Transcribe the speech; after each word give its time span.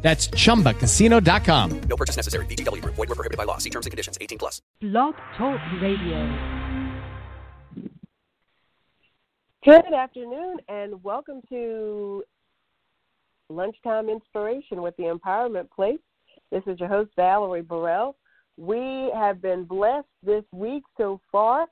That's 0.00 0.28
chumbacasino.com. 0.28 1.80
No 1.80 1.96
purchase 1.96 2.16
necessary. 2.16 2.46
VGW 2.46 2.82
Group. 2.82 2.94
Void 2.94 3.08
were 3.08 3.14
prohibited 3.14 3.36
by 3.36 3.44
law. 3.44 3.58
See 3.58 3.70
terms 3.70 3.86
and 3.86 3.90
conditions. 3.90 4.16
18 4.20 4.38
plus. 4.38 4.62
Blog 4.80 5.14
Talk 5.36 5.60
Radio. 5.82 6.68
Good 9.64 9.92
afternoon, 9.92 10.58
and 10.68 11.02
welcome 11.02 11.42
to 11.48 12.22
Lunchtime 13.50 14.08
Inspiration 14.08 14.82
with 14.82 14.96
the 14.96 15.02
Empowerment 15.02 15.68
Place. 15.70 15.98
This 16.52 16.62
is 16.66 16.78
your 16.78 16.88
host, 16.88 17.10
Valerie 17.16 17.62
Burrell. 17.62 18.16
We 18.56 19.10
have 19.14 19.42
been 19.42 19.64
blessed 19.64 20.06
this 20.22 20.44
week 20.52 20.84
so 20.96 21.20
far 21.30 21.66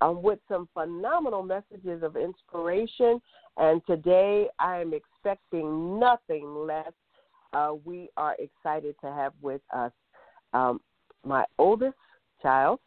um, 0.00 0.22
with 0.22 0.38
some 0.48 0.68
phenomenal 0.74 1.42
messages 1.42 2.02
of 2.02 2.16
inspiration, 2.16 3.20
and 3.56 3.80
today 3.86 4.48
I 4.58 4.80
am 4.80 4.92
expecting 4.92 5.98
nothing 5.98 6.66
less 6.66 6.92
uh, 7.52 7.72
we 7.84 8.08
are 8.16 8.36
excited 8.38 8.94
to 9.02 9.10
have 9.10 9.32
with 9.40 9.60
us 9.74 9.92
um, 10.52 10.80
my 11.24 11.44
oldest 11.58 11.96
child, 12.42 12.80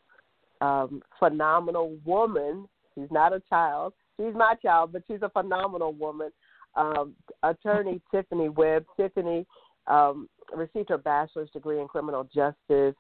um, 0.62 1.02
phenomenal 1.20 1.98
woman. 2.06 2.68
She's 2.96 3.12
not 3.12 3.34
a 3.34 3.42
child. 3.50 3.94
She's 4.18 4.34
my 4.34 4.56
child, 4.62 4.92
but 4.94 5.04
she's 5.08 5.22
a 5.22 5.30
phenomenal 5.30 5.94
woman. 5.94 6.30
Um, 6.76 7.16
attorney 7.44 8.02
Tiffany 8.12 8.50
Webb. 8.50 8.86
Tiffany 8.98 9.46
um, 9.88 10.28
received 10.56 10.90
her 10.90 10.98
bachelor's 10.98 11.50
degree 11.52 11.80
in 11.80 11.88
criminal 11.88 12.24
justice, 12.24 12.96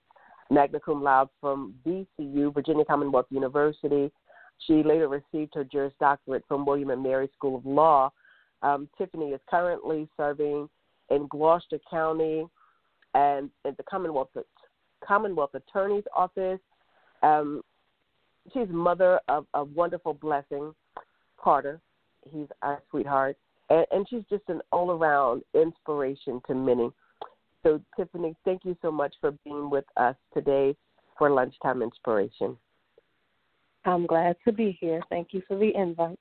magna 0.50 0.80
cum 0.80 1.04
laude 1.04 1.30
from 1.40 1.74
VCU, 1.86 2.54
Virginia 2.54 2.86
Commonwealth 2.86 3.28
University. 3.30 4.12
She 4.68 4.84
later 4.84 5.08
received 5.08 5.54
her 5.56 5.64
Juris 5.64 5.94
Doctorate 6.00 6.44
from 6.48 6.66
William 6.66 6.92
and 6.92 7.04
Mary 7.04 7.30
School 7.36 7.58
of 7.58 7.66
Law. 7.66 8.12
Um, 8.62 8.88
Tiffany 8.98 9.32
is 9.32 9.42
currently 9.50 10.08
serving 10.16 10.70
in 11.10 11.28
Gloucester 11.28 11.80
County 11.90 12.46
and 13.14 13.50
at 13.66 13.78
the 13.78 13.84
Commonwealth 13.84 14.30
Commonwealth 15.04 15.54
Attorney's 15.54 16.04
Office. 16.16 16.60
Um, 17.22 17.62
she's 18.54 18.68
mother 18.70 19.20
of 19.28 19.46
a 19.54 19.64
wonderful 19.64 20.14
blessing, 20.14 20.74
Carter. 21.38 21.80
He's 22.30 22.48
our 22.62 22.82
sweetheart, 22.90 23.38
and, 23.70 23.86
and 23.92 24.08
she's 24.10 24.24
just 24.30 24.44
an 24.48 24.62
all-around 24.72 25.44
inspiration 25.54 26.42
to 26.48 26.56
many. 26.56 26.90
So, 27.64 27.82
Tiffany, 27.98 28.36
thank 28.44 28.66
you 28.66 28.78
so 28.82 28.92
much 28.92 29.14
for 29.22 29.32
being 29.44 29.70
with 29.70 29.86
us 29.98 30.16
today 30.34 30.76
for 31.18 31.30
lunchtime 31.30 31.82
inspiration. 31.82 32.58
I'm 33.86 34.06
glad 34.06 34.36
to 34.46 34.54
be 34.54 34.78
here. 34.80 35.02
Thank 35.10 35.30
you 35.32 35.42
for 35.48 35.58
the 35.58 35.76
invite. 35.76 36.20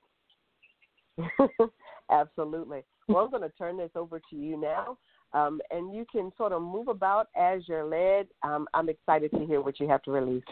Absolutely. 2.12 2.82
Well, 3.08 3.24
I'm 3.24 3.30
going 3.30 3.42
to 3.42 3.56
turn 3.56 3.76
this 3.76 3.90
over 3.96 4.20
to 4.30 4.36
you 4.36 4.60
now, 4.60 4.98
um, 5.32 5.60
and 5.70 5.94
you 5.94 6.04
can 6.10 6.30
sort 6.36 6.52
of 6.52 6.62
move 6.62 6.88
about 6.88 7.28
as 7.36 7.62
you're 7.66 7.84
led. 7.84 8.26
Um, 8.42 8.68
I'm 8.74 8.88
excited 8.88 9.30
to 9.32 9.46
hear 9.46 9.60
what 9.60 9.80
you 9.80 9.88
have 9.88 10.02
to 10.02 10.10
release. 10.10 10.44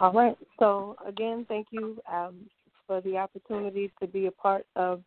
All 0.00 0.12
right. 0.12 0.36
So, 0.58 0.96
again, 1.06 1.46
thank 1.48 1.68
you 1.70 1.98
um, 2.12 2.40
for 2.86 3.00
the 3.00 3.16
opportunity 3.16 3.92
to 4.00 4.06
be 4.06 4.26
a 4.26 4.30
part 4.30 4.66
of 4.74 5.02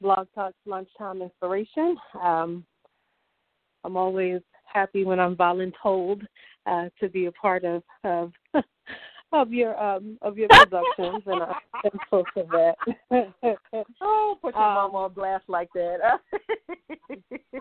Blog 0.00 0.26
Talk's 0.34 0.56
Lunchtime 0.64 1.20
Inspiration. 1.20 1.96
Um, 2.20 2.64
I'm 3.84 3.96
always 3.96 4.40
happy 4.72 5.04
when 5.04 5.20
I'm 5.20 5.36
voluntold 5.36 6.22
uh, 6.66 6.88
to 7.00 7.08
be 7.08 7.26
a 7.26 7.32
part 7.32 7.64
of, 7.64 7.82
of 8.04 8.32
of 9.32 9.52
your 9.52 9.80
um 9.82 10.18
of 10.22 10.36
your 10.36 10.48
productions, 10.48 11.22
and 11.26 11.42
I'm 11.42 11.54
thankful 11.82 12.24
for 12.34 12.44
that. 12.52 12.76
oh, 14.00 14.38
put 14.40 14.54
your 14.54 14.62
um, 14.62 14.74
mom 14.74 14.94
on 14.94 15.12
blast 15.12 15.44
like 15.48 15.68
that. 15.74 15.98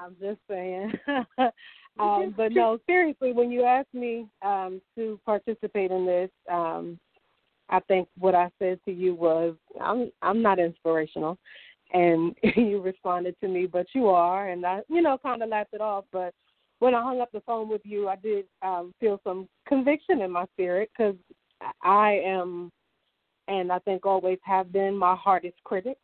I'm 0.01 0.15
just 0.19 0.39
saying. 0.49 0.93
um, 1.99 2.33
but 2.35 2.51
no, 2.51 2.79
seriously, 2.87 3.31
when 3.33 3.51
you 3.51 3.63
asked 3.63 3.93
me 3.93 4.27
um, 4.41 4.81
to 4.95 5.19
participate 5.25 5.91
in 5.91 6.05
this, 6.05 6.29
um, 6.51 6.99
I 7.69 7.79
think 7.81 8.07
what 8.17 8.35
I 8.35 8.49
said 8.59 8.79
to 8.85 8.91
you 8.91 9.15
was, 9.15 9.55
"I'm 9.79 10.11
I'm 10.21 10.41
not 10.41 10.59
inspirational," 10.59 11.37
and 11.93 12.35
you 12.55 12.81
responded 12.81 13.35
to 13.41 13.47
me, 13.47 13.65
"But 13.65 13.87
you 13.93 14.07
are," 14.09 14.49
and 14.49 14.65
I, 14.65 14.81
you 14.89 15.01
know, 15.01 15.17
kind 15.17 15.41
of 15.41 15.49
laughed 15.49 15.73
it 15.73 15.81
off, 15.81 16.05
but 16.11 16.33
when 16.81 16.95
I 16.95 17.03
hung 17.03 17.21
up 17.21 17.31
the 17.31 17.41
phone 17.41 17.69
with 17.69 17.81
you, 17.83 18.09
I 18.09 18.15
did 18.15 18.45
um, 18.63 18.91
feel 18.99 19.21
some 19.23 19.47
conviction 19.67 20.21
in 20.21 20.31
my 20.31 20.45
spirit 20.53 20.89
because 20.97 21.13
I 21.81 22.22
am, 22.25 22.72
and 23.47 23.72
I 23.72 23.79
think 23.79 24.05
always 24.05 24.39
have 24.44 24.72
been, 24.72 24.97
my 24.97 25.16
hardest 25.16 25.57
critic. 25.63 25.97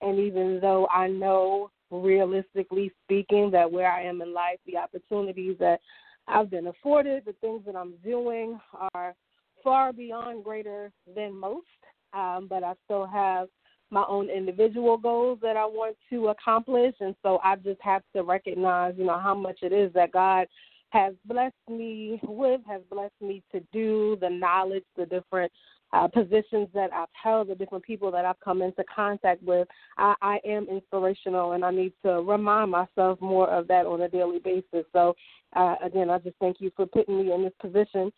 And 0.00 0.18
even 0.18 0.60
though 0.60 0.86
I 0.88 1.08
know, 1.08 1.70
realistically 1.90 2.92
speaking, 3.04 3.50
that 3.50 3.70
where 3.70 3.90
I 3.90 4.02
am 4.02 4.22
in 4.22 4.32
life, 4.32 4.58
the 4.66 4.76
opportunities 4.76 5.56
that 5.58 5.80
I've 6.28 6.50
been 6.50 6.68
afforded, 6.68 7.24
the 7.26 7.34
things 7.40 7.62
that 7.66 7.76
I'm 7.76 7.94
doing 8.04 8.58
are 8.94 9.14
far 9.62 9.92
beyond 9.92 10.44
greater 10.44 10.92
than 11.14 11.34
most. 11.34 11.66
Um, 12.12 12.46
but 12.48 12.64
I 12.64 12.74
still 12.84 13.06
have 13.06 13.48
my 13.90 14.04
own 14.08 14.30
individual 14.30 14.96
goals 14.96 15.38
that 15.42 15.56
I 15.56 15.66
want 15.66 15.96
to 16.10 16.28
accomplish. 16.28 16.94
And 17.00 17.14
so 17.22 17.40
I 17.42 17.56
just 17.56 17.80
have 17.82 18.02
to 18.14 18.22
recognize, 18.22 18.94
you 18.96 19.04
know, 19.04 19.18
how 19.18 19.34
much 19.34 19.58
it 19.62 19.72
is 19.72 19.92
that 19.94 20.12
God 20.12 20.46
has 20.90 21.14
blessed 21.24 21.54
me 21.68 22.20
with, 22.22 22.60
has 22.68 22.82
blessed 22.90 23.20
me 23.20 23.42
to 23.52 23.60
do, 23.72 24.16
the 24.20 24.28
knowledge, 24.28 24.84
the 24.96 25.06
different 25.06 25.50
uh, 25.92 26.06
positions 26.08 26.68
that 26.74 26.92
I've 26.92 27.08
held, 27.12 27.48
the 27.48 27.54
different 27.54 27.84
people 27.84 28.10
that 28.12 28.24
I've 28.24 28.38
come 28.40 28.62
into 28.62 28.84
contact 28.94 29.42
with. 29.42 29.66
I, 29.98 30.14
I 30.20 30.38
am 30.44 30.66
inspirational, 30.68 31.52
and 31.52 31.64
I 31.64 31.70
need 31.70 31.92
to 32.04 32.22
remind 32.22 32.70
myself 32.70 33.20
more 33.20 33.48
of 33.48 33.68
that 33.68 33.86
on 33.86 34.02
a 34.02 34.08
daily 34.08 34.38
basis. 34.38 34.84
So, 34.92 35.14
uh, 35.56 35.76
again, 35.82 36.10
I 36.10 36.18
just 36.18 36.36
thank 36.40 36.60
you 36.60 36.70
for 36.76 36.86
putting 36.86 37.18
me 37.18 37.32
in 37.32 37.42
this 37.42 37.52
position. 37.60 38.12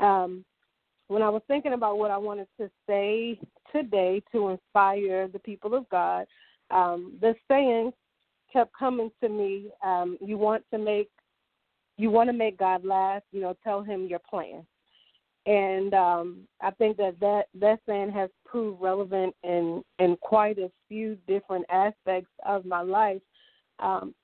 Um, 0.00 0.44
when 1.08 1.22
I 1.22 1.28
was 1.28 1.42
thinking 1.46 1.74
about 1.74 1.98
what 1.98 2.10
I 2.10 2.16
wanted 2.16 2.48
to 2.58 2.70
say 2.86 3.38
today 3.70 4.22
to 4.32 4.48
inspire 4.48 5.28
the 5.28 5.38
people 5.38 5.74
of 5.74 5.88
God, 5.90 6.26
um, 6.70 7.12
the 7.20 7.34
saying 7.48 7.92
kept 8.52 8.72
coming 8.78 9.10
to 9.22 9.28
me. 9.28 9.68
Um, 9.84 10.16
you 10.20 10.38
want 10.38 10.64
to 10.72 10.78
make 10.78 11.10
you 11.96 12.10
want 12.10 12.28
to 12.28 12.32
make 12.32 12.58
God 12.58 12.84
laugh, 12.84 13.22
you 13.32 13.40
know, 13.40 13.56
tell 13.62 13.82
him 13.82 14.06
your 14.06 14.18
plan. 14.18 14.66
And 15.46 15.92
um, 15.92 16.48
I 16.62 16.70
think 16.72 16.96
that, 16.96 17.20
that 17.20 17.44
that 17.60 17.78
saying 17.86 18.10
has 18.12 18.30
proved 18.46 18.80
relevant 18.80 19.34
in 19.42 19.84
in 19.98 20.16
quite 20.22 20.58
a 20.58 20.70
few 20.88 21.18
different 21.26 21.66
aspects 21.70 22.30
of 22.46 22.64
my 22.64 22.80
life. 22.80 23.20
Um, 23.78 24.14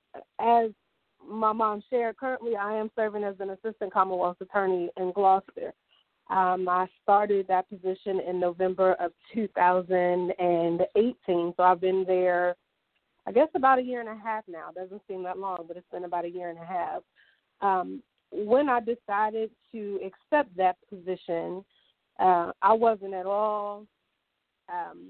as 0.40 0.70
my 1.28 1.52
mom 1.52 1.82
shared, 1.90 2.16
currently 2.16 2.56
I 2.56 2.72
am 2.72 2.90
serving 2.96 3.22
as 3.22 3.34
an 3.38 3.50
assistant 3.50 3.92
Commonwealth 3.92 4.38
attorney 4.40 4.88
in 4.96 5.12
Gloucester. 5.12 5.74
Um, 6.30 6.66
I 6.68 6.86
started 7.02 7.46
that 7.48 7.68
position 7.68 8.20
in 8.26 8.40
November 8.40 8.94
of 8.94 9.12
2018, 9.34 11.54
so 11.56 11.62
I've 11.62 11.80
been 11.80 12.04
there, 12.06 12.54
I 13.26 13.32
guess, 13.32 13.48
about 13.54 13.80
a 13.80 13.82
year 13.82 14.00
and 14.00 14.08
a 14.08 14.16
half 14.16 14.44
now. 14.48 14.70
It 14.70 14.76
doesn't 14.76 15.02
seem 15.08 15.22
that 15.24 15.38
long, 15.38 15.64
but 15.66 15.76
it's 15.76 15.90
been 15.92 16.04
about 16.04 16.24
a 16.24 16.30
year 16.30 16.48
and 16.48 16.58
a 16.58 16.64
half 16.64 17.02
um, 17.60 18.02
when 18.32 18.68
I 18.68 18.80
decided 18.80 19.50
to 19.72 20.00
accept 20.04 20.56
that 20.56 20.76
position, 20.88 21.64
uh, 22.18 22.52
I 22.62 22.72
wasn't 22.72 23.14
at 23.14 23.26
all 23.26 23.86
um, 24.72 25.08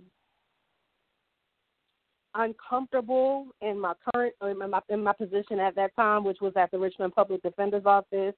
uncomfortable 2.34 3.46
in 3.60 3.78
my 3.78 3.92
current 4.12 4.34
in 4.42 4.70
my, 4.70 4.80
in 4.88 5.02
my 5.02 5.12
position 5.12 5.58
at 5.58 5.74
that 5.76 5.94
time, 5.96 6.24
which 6.24 6.38
was 6.40 6.52
at 6.56 6.70
the 6.70 6.78
Richmond 6.78 7.14
Public 7.14 7.42
Defender's 7.42 7.86
Office. 7.86 8.34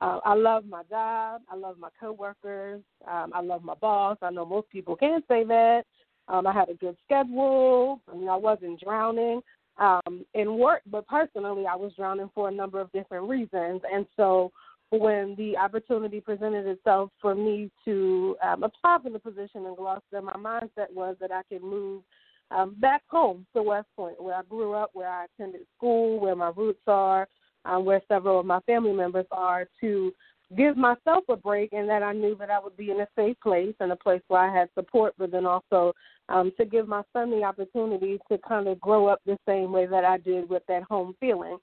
Uh, 0.00 0.18
I 0.24 0.34
love 0.34 0.64
my 0.66 0.82
job. 0.90 1.42
I 1.48 1.56
love 1.56 1.76
my 1.78 1.88
coworkers. 1.98 2.82
Um, 3.08 3.30
I 3.34 3.40
love 3.40 3.62
my 3.62 3.74
boss. 3.74 4.18
I 4.20 4.30
know 4.30 4.44
most 4.44 4.68
people 4.68 4.96
can't 4.96 5.24
say 5.28 5.44
that. 5.44 5.84
Um, 6.28 6.46
I 6.46 6.52
had 6.52 6.68
a 6.68 6.74
good 6.74 6.96
schedule. 7.04 8.00
I 8.10 8.16
mean, 8.16 8.28
I 8.28 8.36
wasn't 8.36 8.80
drowning 8.80 9.40
um, 9.78 10.24
in 10.34 10.58
work, 10.58 10.82
but 10.90 11.06
personally, 11.06 11.64
I 11.66 11.76
was 11.76 11.92
drowning 11.96 12.30
for 12.34 12.48
a 12.48 12.52
number 12.52 12.80
of 12.80 12.92
different 12.92 13.28
reasons. 13.28 13.80
And 13.90 14.06
so, 14.16 14.52
when 14.90 15.34
the 15.38 15.56
opportunity 15.56 16.20
presented 16.20 16.66
itself 16.66 17.10
for 17.20 17.34
me 17.34 17.70
to 17.86 18.36
um, 18.42 18.62
apply 18.62 18.98
for 19.02 19.10
the 19.10 19.18
position 19.18 19.64
in 19.64 19.74
Gloucester, 19.74 20.20
my 20.20 20.34
mindset 20.34 20.92
was 20.92 21.16
that 21.20 21.32
I 21.32 21.42
could 21.48 21.62
move 21.62 22.02
um, 22.50 22.76
back 22.78 23.02
home 23.08 23.46
to 23.54 23.62
West 23.62 23.88
Point, 23.96 24.22
where 24.22 24.34
I 24.34 24.42
grew 24.42 24.74
up, 24.74 24.90
where 24.92 25.08
I 25.08 25.24
attended 25.24 25.62
school, 25.76 26.20
where 26.20 26.36
my 26.36 26.52
roots 26.54 26.82
are, 26.86 27.26
um, 27.64 27.84
where 27.86 28.02
several 28.06 28.40
of 28.40 28.46
my 28.46 28.60
family 28.60 28.92
members 28.92 29.26
are, 29.32 29.66
to 29.80 30.12
give 30.56 30.76
myself 30.76 31.24
a 31.28 31.36
break 31.36 31.72
and 31.72 31.88
that 31.88 32.02
I 32.02 32.12
knew 32.12 32.36
that 32.38 32.50
I 32.50 32.58
would 32.58 32.76
be 32.76 32.90
in 32.90 33.00
a 33.00 33.08
safe 33.16 33.36
place 33.42 33.74
and 33.80 33.92
a 33.92 33.96
place 33.96 34.22
where 34.28 34.40
I 34.40 34.54
had 34.54 34.68
support, 34.74 35.14
but 35.18 35.30
then 35.30 35.46
also 35.46 35.92
um, 36.28 36.52
to 36.58 36.64
give 36.64 36.88
my 36.88 37.02
son 37.12 37.30
the 37.30 37.42
opportunity 37.42 38.18
to 38.30 38.38
kind 38.38 38.68
of 38.68 38.80
grow 38.80 39.06
up 39.06 39.20
the 39.26 39.38
same 39.46 39.72
way 39.72 39.86
that 39.86 40.04
I 40.04 40.18
did 40.18 40.48
with 40.48 40.62
that 40.68 40.82
home 40.84 41.14
feeling. 41.20 41.58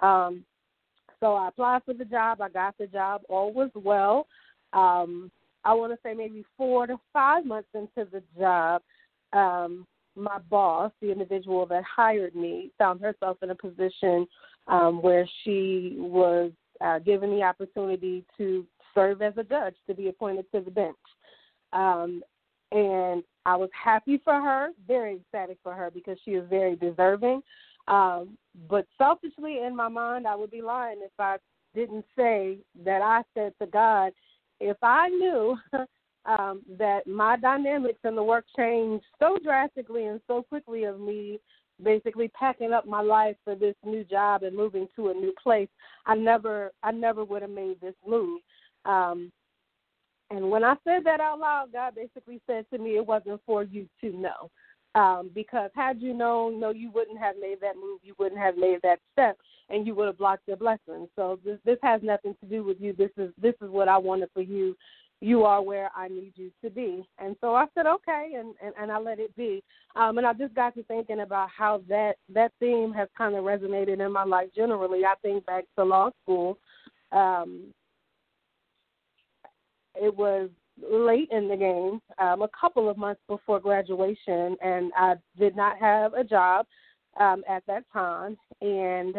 Um, 0.00 0.44
so 1.20 1.34
I 1.34 1.48
applied 1.48 1.82
for 1.84 1.94
the 1.94 2.04
job. 2.04 2.40
I 2.40 2.48
got 2.48 2.76
the 2.78 2.86
job. 2.86 3.22
All 3.28 3.52
was 3.52 3.70
well. 3.74 4.26
Um, 4.72 5.30
I 5.64 5.74
want 5.74 5.92
to 5.92 5.98
say 6.02 6.14
maybe 6.14 6.44
four 6.56 6.86
to 6.86 6.98
five 7.12 7.46
months 7.46 7.68
into 7.74 8.10
the 8.10 8.22
job, 8.38 8.82
um, 9.32 9.86
my 10.16 10.38
boss, 10.50 10.90
the 11.00 11.10
individual 11.10 11.64
that 11.66 11.84
hired 11.84 12.34
me, 12.34 12.70
found 12.78 13.00
herself 13.00 13.38
in 13.42 13.50
a 13.50 13.54
position 13.54 14.26
um, 14.66 15.00
where 15.00 15.26
she 15.44 15.94
was 15.98 16.50
uh, 16.82 16.98
given 16.98 17.30
the 17.30 17.42
opportunity 17.42 18.24
to 18.36 18.66
serve 18.94 19.22
as 19.22 19.34
a 19.36 19.44
judge, 19.44 19.74
to 19.86 19.94
be 19.94 20.08
appointed 20.08 20.46
to 20.52 20.60
the 20.60 20.70
bench. 20.70 20.96
Um, 21.72 22.22
and 22.70 23.22
I 23.44 23.56
was 23.56 23.70
happy 23.72 24.20
for 24.24 24.34
her, 24.34 24.70
very 24.86 25.16
ecstatic 25.16 25.58
for 25.62 25.74
her 25.74 25.90
because 25.90 26.18
she 26.24 26.32
is 26.32 26.48
very 26.48 26.76
deserving. 26.76 27.42
Um, 27.88 28.38
but 28.68 28.86
selfishly 28.96 29.60
in 29.64 29.74
my 29.74 29.88
mind, 29.88 30.26
I 30.26 30.36
would 30.36 30.50
be 30.50 30.62
lying 30.62 31.00
if 31.02 31.12
I 31.18 31.36
didn't 31.74 32.04
say 32.16 32.58
that 32.84 33.02
I 33.02 33.22
said 33.34 33.52
to 33.60 33.66
God, 33.66 34.12
if 34.60 34.76
I 34.82 35.08
knew 35.08 35.56
um, 36.26 36.62
that 36.78 37.06
my 37.06 37.36
dynamics 37.36 37.98
in 38.04 38.14
the 38.14 38.22
work 38.22 38.44
changed 38.56 39.04
so 39.18 39.38
drastically 39.42 40.06
and 40.06 40.20
so 40.26 40.42
quickly 40.42 40.84
of 40.84 41.00
me 41.00 41.40
basically 41.82 42.28
packing 42.28 42.72
up 42.72 42.86
my 42.86 43.00
life 43.00 43.36
for 43.44 43.54
this 43.54 43.74
new 43.84 44.04
job 44.04 44.42
and 44.42 44.56
moving 44.56 44.88
to 44.96 45.08
a 45.08 45.14
new 45.14 45.32
place, 45.42 45.68
I 46.06 46.14
never 46.14 46.72
I 46.82 46.90
never 46.92 47.24
would 47.24 47.42
have 47.42 47.50
made 47.50 47.80
this 47.80 47.94
move. 48.06 48.40
Um, 48.84 49.30
and 50.30 50.50
when 50.50 50.64
I 50.64 50.74
said 50.84 51.04
that 51.04 51.20
out 51.20 51.38
loud, 51.38 51.72
God 51.72 51.94
basically 51.94 52.40
said 52.46 52.64
to 52.70 52.78
me, 52.78 52.96
"It 52.96 53.06
wasn't 53.06 53.40
for 53.44 53.62
you 53.62 53.88
to 54.00 54.12
know." 54.12 54.50
Um, 54.94 55.30
because 55.34 55.70
had 55.74 56.02
you 56.02 56.12
known, 56.12 56.60
no, 56.60 56.70
you 56.70 56.90
wouldn't 56.90 57.18
have 57.18 57.36
made 57.40 57.60
that 57.62 57.76
move. 57.76 58.00
You 58.02 58.14
wouldn't 58.18 58.40
have 58.40 58.58
made 58.58 58.80
that 58.82 58.98
step, 59.12 59.38
and 59.70 59.86
you 59.86 59.94
would 59.94 60.06
have 60.06 60.18
blocked 60.18 60.46
your 60.46 60.58
blessing. 60.58 61.08
So 61.16 61.38
this 61.44 61.58
this 61.64 61.78
has 61.82 62.02
nothing 62.02 62.34
to 62.40 62.46
do 62.46 62.62
with 62.62 62.80
you. 62.80 62.92
This 62.92 63.10
is 63.16 63.32
this 63.40 63.54
is 63.62 63.70
what 63.70 63.88
I 63.88 63.96
wanted 63.96 64.28
for 64.34 64.42
you. 64.42 64.76
You 65.22 65.44
are 65.44 65.62
where 65.62 65.88
I 65.94 66.08
need 66.08 66.32
you 66.34 66.50
to 66.64 66.68
be. 66.68 67.06
And 67.20 67.36
so 67.40 67.54
I 67.54 67.66
said, 67.74 67.86
okay, 67.86 68.32
and 68.36 68.54
and, 68.60 68.74
and 68.76 68.90
I 68.90 68.98
let 68.98 69.20
it 69.20 69.34
be. 69.36 69.62
Um, 69.94 70.18
and 70.18 70.26
I 70.26 70.32
just 70.32 70.52
got 70.54 70.74
to 70.74 70.82
thinking 70.82 71.20
about 71.20 71.48
how 71.56 71.80
that 71.88 72.14
that 72.34 72.50
theme 72.58 72.92
has 72.92 73.08
kind 73.16 73.36
of 73.36 73.44
resonated 73.44 74.04
in 74.04 74.10
my 74.10 74.24
life 74.24 74.48
generally. 74.54 75.04
I 75.04 75.14
think 75.22 75.46
back 75.46 75.64
to 75.78 75.84
law 75.84 76.10
school. 76.24 76.58
Um, 77.12 77.72
it 79.94 80.12
was 80.12 80.50
late 80.90 81.28
in 81.30 81.46
the 81.46 81.56
game, 81.56 82.00
um, 82.18 82.42
a 82.42 82.48
couple 82.58 82.88
of 82.90 82.96
months 82.96 83.20
before 83.28 83.60
graduation, 83.60 84.56
and 84.60 84.90
I 84.96 85.14
did 85.38 85.54
not 85.54 85.78
have 85.78 86.14
a 86.14 86.24
job 86.24 86.66
um, 87.20 87.44
at 87.48 87.62
that 87.68 87.84
time. 87.92 88.36
And 88.60 89.14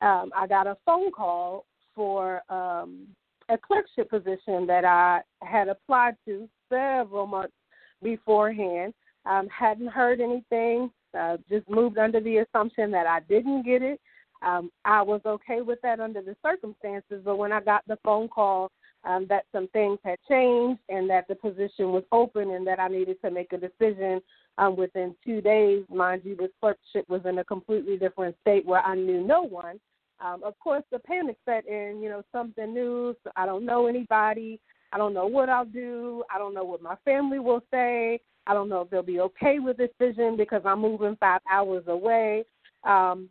um, 0.00 0.30
I 0.36 0.46
got 0.48 0.68
a 0.68 0.76
phone 0.86 1.10
call 1.10 1.64
for 1.92 2.42
um, 2.50 3.08
a 3.48 3.58
clerkship 3.58 4.10
position 4.10 4.66
that 4.66 4.84
I 4.84 5.20
had 5.42 5.68
applied 5.68 6.16
to 6.26 6.48
several 6.68 7.26
months 7.26 7.54
beforehand. 8.02 8.94
Um, 9.26 9.48
hadn't 9.48 9.88
heard 9.88 10.20
anything. 10.20 10.90
Uh, 11.18 11.36
just 11.48 11.68
moved 11.68 11.98
under 11.98 12.20
the 12.20 12.38
assumption 12.38 12.90
that 12.90 13.06
I 13.06 13.20
didn't 13.20 13.62
get 13.64 13.82
it. 13.82 14.00
Um, 14.42 14.70
I 14.84 15.00
was 15.00 15.22
okay 15.24 15.62
with 15.62 15.80
that 15.82 16.00
under 16.00 16.20
the 16.20 16.36
circumstances, 16.44 17.22
but 17.24 17.36
when 17.36 17.52
I 17.52 17.60
got 17.60 17.82
the 17.86 17.98
phone 18.04 18.28
call 18.28 18.70
um, 19.04 19.26
that 19.28 19.44
some 19.52 19.68
things 19.68 19.98
had 20.04 20.18
changed 20.28 20.80
and 20.88 21.08
that 21.10 21.28
the 21.28 21.34
position 21.34 21.92
was 21.92 22.04
open 22.12 22.50
and 22.50 22.66
that 22.66 22.80
I 22.80 22.88
needed 22.88 23.20
to 23.22 23.30
make 23.30 23.52
a 23.52 23.58
decision 23.58 24.20
um, 24.58 24.76
within 24.76 25.14
two 25.24 25.40
days. 25.40 25.84
Mind 25.90 26.22
you, 26.24 26.36
this 26.36 26.50
clerkship 26.60 27.08
was 27.08 27.22
in 27.24 27.38
a 27.38 27.44
completely 27.44 27.96
different 27.96 28.36
state 28.40 28.64
where 28.64 28.80
I 28.80 28.94
knew 28.94 29.24
no 29.24 29.42
one. 29.42 29.78
Um, 30.24 30.42
of 30.42 30.58
course, 30.58 30.82
the 30.90 30.98
panic 31.00 31.36
set 31.44 31.66
in, 31.66 32.00
you 32.02 32.08
know, 32.08 32.22
something 32.32 32.72
new. 32.72 33.14
So 33.22 33.30
I 33.36 33.44
don't 33.44 33.66
know 33.66 33.86
anybody. 33.86 34.58
I 34.92 34.98
don't 34.98 35.12
know 35.12 35.26
what 35.26 35.50
I'll 35.50 35.64
do. 35.64 36.24
I 36.34 36.38
don't 36.38 36.54
know 36.54 36.64
what 36.64 36.82
my 36.82 36.96
family 37.04 37.38
will 37.38 37.62
say. 37.70 38.20
I 38.46 38.54
don't 38.54 38.68
know 38.68 38.82
if 38.82 38.90
they'll 38.90 39.02
be 39.02 39.20
okay 39.20 39.58
with 39.58 39.76
this 39.76 39.90
vision 39.98 40.36
because 40.36 40.62
I'm 40.64 40.80
moving 40.80 41.16
five 41.20 41.40
hours 41.50 41.84
away. 41.88 42.44
Um, 42.84 43.28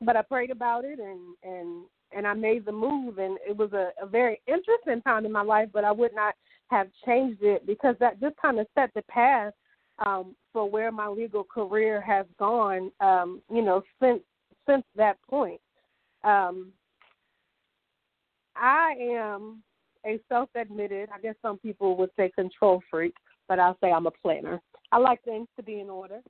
but 0.00 0.16
I 0.16 0.22
prayed 0.22 0.50
about 0.50 0.84
it 0.84 0.98
and 0.98 1.36
and 1.42 1.84
and 2.14 2.26
I 2.26 2.34
made 2.34 2.66
the 2.66 2.72
move, 2.72 3.16
and 3.16 3.38
it 3.48 3.56
was 3.56 3.72
a, 3.72 3.90
a 4.00 4.06
very 4.06 4.40
interesting 4.46 5.00
time 5.02 5.24
in 5.24 5.32
my 5.32 5.42
life. 5.42 5.70
But 5.72 5.84
I 5.84 5.92
would 5.92 6.14
not 6.14 6.34
have 6.68 6.88
changed 7.06 7.42
it 7.42 7.66
because 7.66 7.96
that 8.00 8.20
just 8.20 8.36
kind 8.36 8.58
of 8.58 8.66
set 8.74 8.90
the 8.94 9.02
path 9.02 9.54
um, 10.04 10.34
for 10.52 10.68
where 10.68 10.92
my 10.92 11.08
legal 11.08 11.44
career 11.44 12.00
has 12.02 12.26
gone. 12.38 12.90
Um, 13.00 13.40
you 13.50 13.62
know, 13.62 13.82
since 14.00 14.20
since 14.68 14.84
that 14.96 15.16
point, 15.28 15.60
um, 16.24 16.72
I 18.56 18.94
am 19.00 19.62
a 20.04 20.20
self-admitted. 20.28 21.08
I 21.14 21.20
guess 21.20 21.34
some 21.42 21.58
people 21.58 21.96
would 21.96 22.10
say 22.16 22.30
control 22.34 22.82
freak, 22.90 23.14
but 23.48 23.58
I'll 23.58 23.78
say 23.82 23.90
I'm 23.90 24.06
a 24.06 24.10
planner. 24.10 24.60
I 24.90 24.98
like 24.98 25.22
things 25.24 25.48
to 25.56 25.62
be 25.62 25.80
in 25.80 25.88
order. 25.88 26.20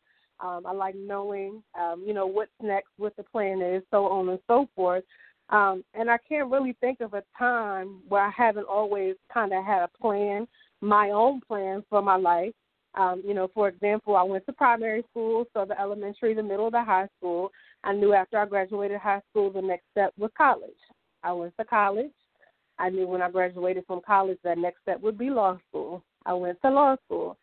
Um, 0.40 0.66
I 0.66 0.72
like 0.72 0.94
knowing, 0.96 1.62
um, 1.78 2.02
you 2.06 2.14
know, 2.14 2.26
what's 2.26 2.50
next, 2.60 2.88
what 2.96 3.16
the 3.16 3.22
plan 3.22 3.62
is, 3.62 3.82
so 3.90 4.06
on 4.06 4.28
and 4.28 4.40
so 4.48 4.68
forth. 4.74 5.04
Um, 5.50 5.84
and 5.94 6.10
I 6.10 6.18
can't 6.28 6.50
really 6.50 6.76
think 6.80 7.00
of 7.00 7.14
a 7.14 7.22
time 7.38 8.00
where 8.08 8.22
I 8.22 8.30
haven't 8.36 8.66
always 8.66 9.16
kind 9.32 9.52
of 9.52 9.64
had 9.64 9.82
a 9.82 9.90
plan, 10.00 10.48
my 10.80 11.10
own 11.10 11.40
plan 11.46 11.84
for 11.90 12.02
my 12.02 12.16
life. 12.16 12.54
Um, 12.94 13.22
you 13.26 13.32
know, 13.32 13.48
for 13.54 13.68
example, 13.68 14.16
I 14.16 14.22
went 14.22 14.44
to 14.46 14.52
primary 14.52 15.02
school, 15.10 15.46
so 15.54 15.64
the 15.64 15.80
elementary, 15.80 16.34
the 16.34 16.42
middle, 16.42 16.70
the 16.70 16.84
high 16.84 17.08
school. 17.18 17.50
I 17.84 17.94
knew 17.94 18.12
after 18.12 18.38
I 18.38 18.46
graduated 18.46 19.00
high 19.00 19.22
school, 19.30 19.50
the 19.50 19.62
next 19.62 19.84
step 19.92 20.12
was 20.18 20.30
college. 20.36 20.70
I 21.22 21.32
went 21.32 21.54
to 21.58 21.64
college. 21.64 22.12
I 22.78 22.90
knew 22.90 23.06
when 23.06 23.22
I 23.22 23.30
graduated 23.30 23.84
from 23.86 24.00
college, 24.06 24.38
that 24.44 24.58
next 24.58 24.82
step 24.82 25.00
would 25.00 25.16
be 25.16 25.30
law 25.30 25.58
school. 25.68 26.02
I 26.26 26.34
went 26.34 26.60
to 26.62 26.70
law 26.70 26.96
school. 27.06 27.36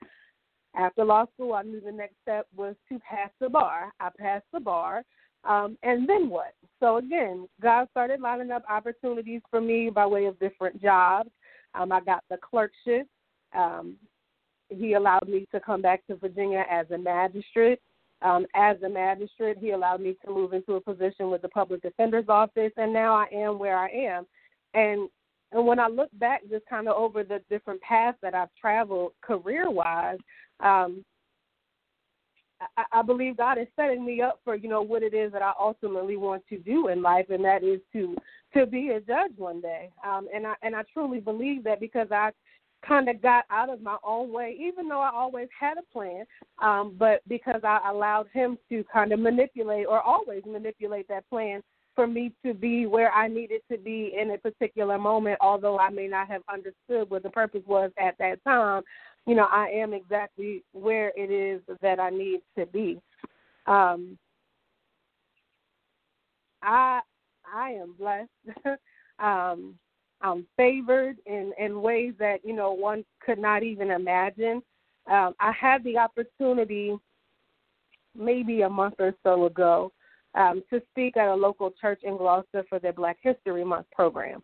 After 0.75 1.04
law 1.04 1.25
school, 1.34 1.54
I 1.54 1.63
knew 1.63 1.81
the 1.81 1.92
next 1.92 2.16
step 2.22 2.46
was 2.56 2.75
to 2.90 3.00
pass 3.00 3.30
the 3.40 3.50
bar. 3.50 3.92
I 4.00 4.10
passed 4.18 4.46
the 4.54 4.60
bar. 4.60 5.04
Um, 5.46 5.78
and 5.84 6.07
then 6.07 6.30
what? 6.30 6.54
So 6.80 6.98
again, 6.98 7.48
God 7.62 7.88
started 7.92 8.19
lining 8.19 8.51
up 8.51 8.63
opportunities 8.69 9.42
for 9.50 9.62
me 9.62 9.90
by 9.90 10.06
way 10.06 10.25
of 10.25 10.40
different 10.40 10.81
jobs. 10.81 11.30
Um, 11.74 11.92
I 11.92 12.01
got 12.01 12.24
the 12.30 12.38
clerkship. 12.38 13.08
Um, 13.56 13.96
he 14.70 14.94
allowed 14.94 15.28
me 15.28 15.48
to 15.52 15.60
come 15.60 15.82
back 15.82 16.06
to 16.08 16.16
Virginia 16.16 16.66
as 16.70 16.90
a 16.92 16.98
magistrate. 16.98 17.80
Um, 18.22 18.46
as 18.54 18.76
a 18.82 18.90
magistrate, 18.90 19.58
he 19.58 19.72
allowed 19.72 20.02
me 20.02 20.18
to 20.26 20.32
move 20.32 20.54
into 20.54 20.74
a 20.74 20.82
position 20.82 21.30
with 21.30 21.42
the 21.42 21.50
public 21.50 21.82
defender's 21.82 22.28
office, 22.28 22.72
and 22.76 22.92
now 22.92 23.16
I 23.16 23.28
am 23.34 23.58
where 23.58 23.78
I 23.78 23.90
am. 23.90 24.26
And 24.74 25.10
and 25.52 25.66
when 25.66 25.80
I 25.80 25.88
look 25.88 26.10
back, 26.14 26.42
just 26.50 26.66
kind 26.68 26.88
of 26.88 26.96
over 26.96 27.24
the 27.24 27.42
different 27.50 27.82
paths 27.82 28.18
that 28.22 28.36
I've 28.36 28.54
traveled 28.60 29.14
career 29.22 29.72
wise, 29.72 30.20
um, 30.60 31.04
I, 32.78 32.84
I 32.92 33.02
believe 33.02 33.38
God 33.38 33.58
is 33.58 33.68
setting 33.76 34.06
me 34.06 34.22
up 34.22 34.40
for 34.44 34.56
you 34.56 34.70
know 34.70 34.82
what 34.82 35.02
it 35.02 35.14
is 35.14 35.32
that 35.32 35.42
I 35.42 35.54
ultimately 35.60 36.18
want 36.18 36.44
to 36.50 36.58
do 36.58 36.90
in 36.90 37.02
life, 37.02 37.28
and 37.30 37.44
that 37.46 37.64
is 37.64 37.80
to 37.94 38.16
to 38.54 38.66
be 38.66 38.90
a 38.90 39.00
judge 39.00 39.32
one 39.38 39.62
day. 39.62 39.90
Um, 40.06 40.28
and 40.34 40.46
I 40.46 40.56
and 40.62 40.76
I 40.76 40.84
truly 40.94 41.20
believe 41.20 41.64
that 41.64 41.80
because 41.80 42.08
I 42.12 42.32
kind 42.86 43.09
of 43.09 43.21
got 43.21 43.45
out 43.50 43.69
of 43.69 43.81
my 43.81 43.98
own 44.03 44.31
way, 44.31 44.57
even 44.59 44.88
though 44.88 45.01
I 45.01 45.12
always 45.13 45.48
had 45.57 45.77
a 45.77 45.93
plan, 45.93 46.25
um, 46.62 46.95
but 46.98 47.21
because 47.27 47.62
I 47.63 47.79
allowed 47.89 48.27
Him 48.33 48.57
to 48.69 48.83
kind 48.91 49.12
of 49.12 49.19
manipulate 49.19 49.86
or 49.88 50.01
always 50.01 50.43
manipulate 50.45 51.07
that 51.09 51.29
plan 51.29 51.62
for 51.95 52.07
me 52.07 52.31
to 52.45 52.53
be 52.53 52.86
where 52.86 53.12
I 53.12 53.27
needed 53.27 53.62
to 53.71 53.77
be 53.77 54.13
in 54.19 54.31
a 54.31 54.38
particular 54.38 54.98
moment, 54.98 55.38
although 55.41 55.77
I 55.77 55.89
may 55.89 56.07
not 56.07 56.27
have 56.29 56.43
understood 56.51 57.09
what 57.09 57.24
the 57.24 57.29
purpose 57.29 57.63
was 57.67 57.91
at 58.00 58.17
that 58.19 58.43
time 58.43 58.83
you 59.29 59.36
know, 59.36 59.48
I 59.51 59.67
am 59.67 59.93
exactly 59.93 60.63
where 60.71 61.12
it 61.15 61.29
is 61.29 61.62
that 61.81 62.00
I 62.00 62.09
need 62.09 62.41
to 62.57 62.65
be. 62.65 63.00
Um, 63.67 64.17
I 66.63 67.01
I 67.53 67.69
am 67.71 67.93
blessed. 67.98 68.29
um, 69.19 69.75
I'm 70.22 70.46
favored 70.58 71.18
in 71.26 71.54
in 71.58 71.82
ways 71.82 72.14
that 72.20 72.44
you 72.44 72.54
know 72.54 72.74
one 72.74 73.06
could 73.26 73.40
not 73.40 73.64
even 73.64 73.92
imagine. 73.92 74.62
Um, 75.10 75.34
I 75.40 75.52
had 75.52 75.84
the 75.84 75.98
opportunity, 75.98 76.96
maybe 78.16 78.62
a 78.62 78.70
month 78.70 78.96
or 79.00 79.14
so 79.24 79.46
ago, 79.46 79.92
um, 80.36 80.62
to 80.70 80.82
speak 80.92 81.18
at 81.18 81.30
a 81.30 81.36
local 81.36 81.72
church 81.82 82.02
in 82.04 82.18
Gloucester 82.18 82.64
for 82.70 82.80
their 82.80 82.94
Black 82.94 83.18
History 83.22 83.64
Month 83.64 83.88
program 83.92 84.44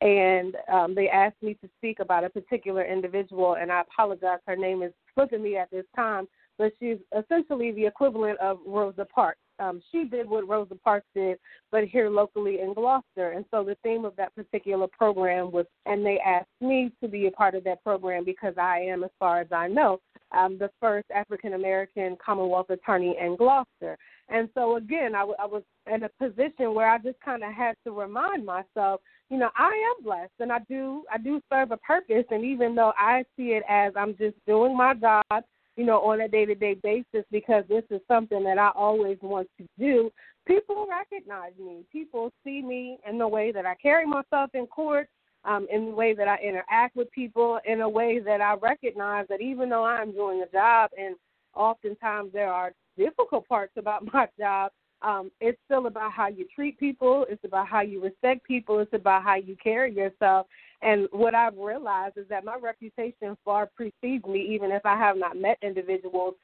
and 0.00 0.56
um, 0.70 0.94
they 0.94 1.08
asked 1.08 1.42
me 1.42 1.54
to 1.54 1.68
speak 1.78 1.98
about 1.98 2.24
a 2.24 2.30
particular 2.30 2.84
individual, 2.84 3.56
and 3.58 3.72
I 3.72 3.80
apologize. 3.80 4.38
Her 4.46 4.56
name 4.56 4.82
is 4.82 4.92
slipping 5.14 5.42
me 5.42 5.56
at 5.56 5.70
this 5.70 5.86
time, 5.96 6.28
but 6.58 6.72
she's 6.78 6.98
essentially 7.18 7.72
the 7.72 7.86
equivalent 7.86 8.38
of 8.38 8.58
Rosa 8.66 9.06
Parks. 9.06 9.38
Um, 9.58 9.82
she 9.90 10.04
did 10.04 10.28
what 10.28 10.48
Rosa 10.48 10.74
Parks 10.74 11.06
did, 11.14 11.38
but 11.70 11.84
here 11.84 12.08
locally 12.08 12.60
in 12.60 12.74
Gloucester. 12.74 13.30
And 13.30 13.44
so 13.50 13.64
the 13.64 13.76
theme 13.82 14.04
of 14.04 14.16
that 14.16 14.34
particular 14.34 14.86
program 14.86 15.50
was, 15.50 15.66
and 15.86 16.04
they 16.04 16.18
asked 16.24 16.48
me 16.60 16.92
to 17.02 17.08
be 17.08 17.26
a 17.26 17.30
part 17.30 17.54
of 17.54 17.64
that 17.64 17.82
program 17.82 18.24
because 18.24 18.54
I 18.58 18.80
am, 18.80 19.04
as 19.04 19.10
far 19.18 19.40
as 19.40 19.48
I 19.52 19.68
know, 19.68 20.00
um, 20.36 20.58
the 20.58 20.70
first 20.80 21.06
African 21.14 21.54
American 21.54 22.16
Commonwealth 22.24 22.70
attorney 22.70 23.16
in 23.20 23.36
Gloucester. 23.36 23.96
And 24.28 24.48
so 24.54 24.76
again, 24.76 25.14
I, 25.14 25.20
w- 25.20 25.36
I 25.38 25.46
was 25.46 25.62
in 25.92 26.02
a 26.02 26.08
position 26.08 26.74
where 26.74 26.88
I 26.88 26.98
just 26.98 27.20
kind 27.20 27.44
of 27.44 27.52
had 27.52 27.76
to 27.84 27.92
remind 27.92 28.44
myself, 28.44 29.00
you 29.30 29.38
know, 29.38 29.50
I 29.56 29.68
am 29.68 30.04
blessed 30.04 30.32
and 30.40 30.50
I 30.50 30.58
do 30.68 31.04
I 31.12 31.18
do 31.18 31.40
serve 31.52 31.70
a 31.70 31.76
purpose. 31.78 32.24
And 32.30 32.44
even 32.44 32.74
though 32.74 32.92
I 32.96 33.24
see 33.36 33.52
it 33.52 33.62
as 33.68 33.92
I'm 33.96 34.16
just 34.16 34.36
doing 34.46 34.76
my 34.76 34.94
job 34.94 35.44
you 35.76 35.84
know, 35.84 36.00
on 36.00 36.20
a 36.20 36.28
day 36.28 36.44
to 36.44 36.54
day 36.54 36.74
basis 36.74 37.24
because 37.30 37.64
this 37.68 37.84
is 37.90 38.00
something 38.06 38.44
that 38.44 38.58
I 38.58 38.70
always 38.74 39.18
want 39.22 39.48
to 39.58 39.66
do. 39.78 40.10
People 40.46 40.86
recognize 40.88 41.52
me. 41.58 41.84
People 41.90 42.30
see 42.44 42.62
me 42.62 42.98
in 43.08 43.18
the 43.18 43.26
way 43.26 43.50
that 43.52 43.66
I 43.66 43.74
carry 43.76 44.06
myself 44.06 44.50
in 44.54 44.66
court, 44.66 45.08
um, 45.44 45.66
in 45.72 45.86
the 45.86 45.90
way 45.94 46.14
that 46.14 46.28
I 46.28 46.36
interact 46.36 46.96
with 46.96 47.10
people, 47.10 47.58
in 47.66 47.80
a 47.80 47.88
way 47.88 48.18
that 48.18 48.40
I 48.40 48.54
recognize 48.54 49.26
that 49.28 49.40
even 49.40 49.68
though 49.68 49.84
I'm 49.84 50.12
doing 50.12 50.42
a 50.42 50.52
job 50.52 50.90
and 50.98 51.16
oftentimes 51.54 52.32
there 52.32 52.52
are 52.52 52.72
difficult 52.96 53.48
parts 53.48 53.72
about 53.76 54.04
my 54.12 54.28
job, 54.38 54.70
um, 55.02 55.30
it's 55.40 55.58
still 55.66 55.86
about 55.86 56.12
how 56.12 56.28
you 56.28 56.46
treat 56.54 56.78
people. 56.78 57.26
It's 57.28 57.44
about 57.44 57.68
how 57.68 57.82
you 57.82 58.02
respect 58.02 58.46
people. 58.46 58.78
It's 58.78 58.94
about 58.94 59.22
how 59.22 59.36
you 59.36 59.56
carry 59.62 59.94
yourself. 59.94 60.46
And 60.84 61.08
what 61.12 61.34
I've 61.34 61.56
realized 61.56 62.18
is 62.18 62.28
that 62.28 62.44
my 62.44 62.56
reputation 62.60 63.36
far 63.44 63.68
precedes 63.74 64.26
me, 64.26 64.46
even 64.54 64.70
if 64.70 64.84
I 64.84 64.96
have 64.96 65.16
not 65.16 65.36
met 65.36 65.56
individuals 65.62 66.34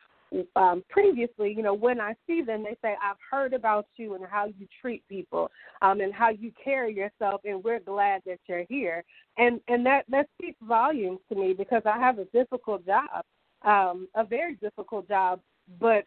um, 0.56 0.82
previously. 0.88 1.52
You 1.54 1.62
know, 1.62 1.75
when 1.75 2.00
I 2.00 2.14
see 2.26 2.40
them, 2.40 2.64
they 2.64 2.76
say, 2.82 2.97
"I've 3.02 3.18
heard 3.30 3.52
about 3.52 3.87
you 3.97 4.14
and 4.14 4.25
how 4.25 4.47
you 4.47 4.66
treat 4.80 5.06
people, 5.09 5.50
um, 5.82 6.00
and 6.00 6.14
how 6.14 6.30
you 6.30 6.52
carry 6.62 6.94
yourself, 6.94 7.42
and 7.44 7.62
we're 7.62 7.80
glad 7.80 8.23
that 8.26 8.38
you're 8.47 8.64
here." 8.68 9.04
And 9.37 9.61
and 9.68 9.85
that 9.85 10.04
that 10.09 10.26
speaks 10.38 10.59
volumes 10.62 11.20
to 11.28 11.35
me 11.35 11.52
because 11.52 11.82
I 11.85 11.99
have 11.99 12.18
a 12.18 12.25
difficult 12.26 12.87
job, 12.87 13.25
um, 13.62 14.09
a 14.14 14.25
very 14.25 14.54
difficult 14.54 15.06
job, 15.06 15.40
but 15.78 16.04